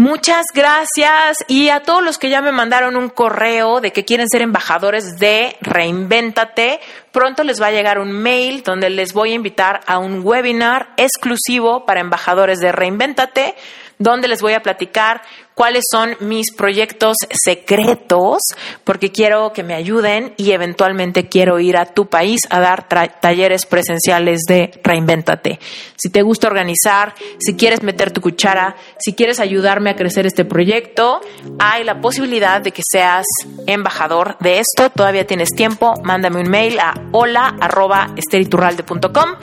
[0.00, 1.44] Muchas gracias.
[1.46, 5.18] Y a todos los que ya me mandaron un correo de que quieren ser embajadores
[5.18, 6.80] de Reinvéntate,
[7.12, 10.94] pronto les va a llegar un mail donde les voy a invitar a un webinar
[10.96, 13.54] exclusivo para embajadores de Reinvéntate,
[13.98, 15.20] donde les voy a platicar
[15.60, 18.38] cuáles son mis proyectos secretos,
[18.82, 23.66] porque quiero que me ayuden y eventualmente quiero ir a tu país a dar talleres
[23.66, 25.60] presenciales de Reinvéntate.
[25.98, 30.46] Si te gusta organizar, si quieres meter tu cuchara, si quieres ayudarme a crecer este
[30.46, 31.20] proyecto,
[31.58, 33.26] hay la posibilidad de que seas
[33.66, 34.88] embajador de esto.
[34.88, 39.34] Todavía tienes tiempo, mándame un mail a hola@esteriturralde.com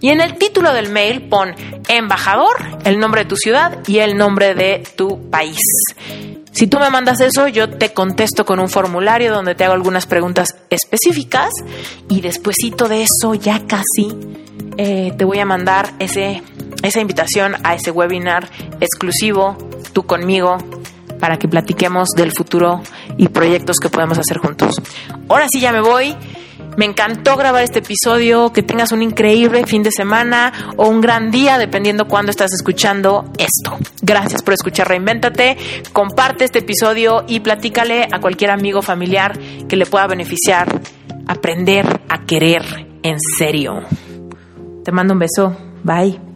[0.00, 1.52] y en el título del mail pon
[1.88, 5.63] embajador, el nombre de tu ciudad y el nombre de tu país.
[6.52, 10.06] Si tú me mandas eso, yo te contesto con un formulario donde te hago algunas
[10.06, 11.50] preguntas específicas
[12.08, 14.14] y despuesito de eso ya casi
[14.76, 16.42] eh, te voy a mandar ese,
[16.82, 18.48] esa invitación a ese webinar
[18.80, 19.56] exclusivo,
[19.92, 20.58] tú conmigo,
[21.18, 22.82] para que platiquemos del futuro
[23.16, 24.76] y proyectos que podemos hacer juntos.
[25.28, 26.16] Ahora sí ya me voy.
[26.76, 28.52] Me encantó grabar este episodio.
[28.52, 33.24] Que tengas un increíble fin de semana o un gran día, dependiendo cuándo estás escuchando
[33.38, 33.78] esto.
[34.02, 35.56] Gracias por escuchar Reinvéntate.
[35.92, 40.68] Comparte este episodio y platícale a cualquier amigo familiar que le pueda beneficiar
[41.26, 42.62] aprender a querer
[43.02, 43.82] en serio.
[44.84, 45.56] Te mando un beso.
[45.82, 46.33] Bye.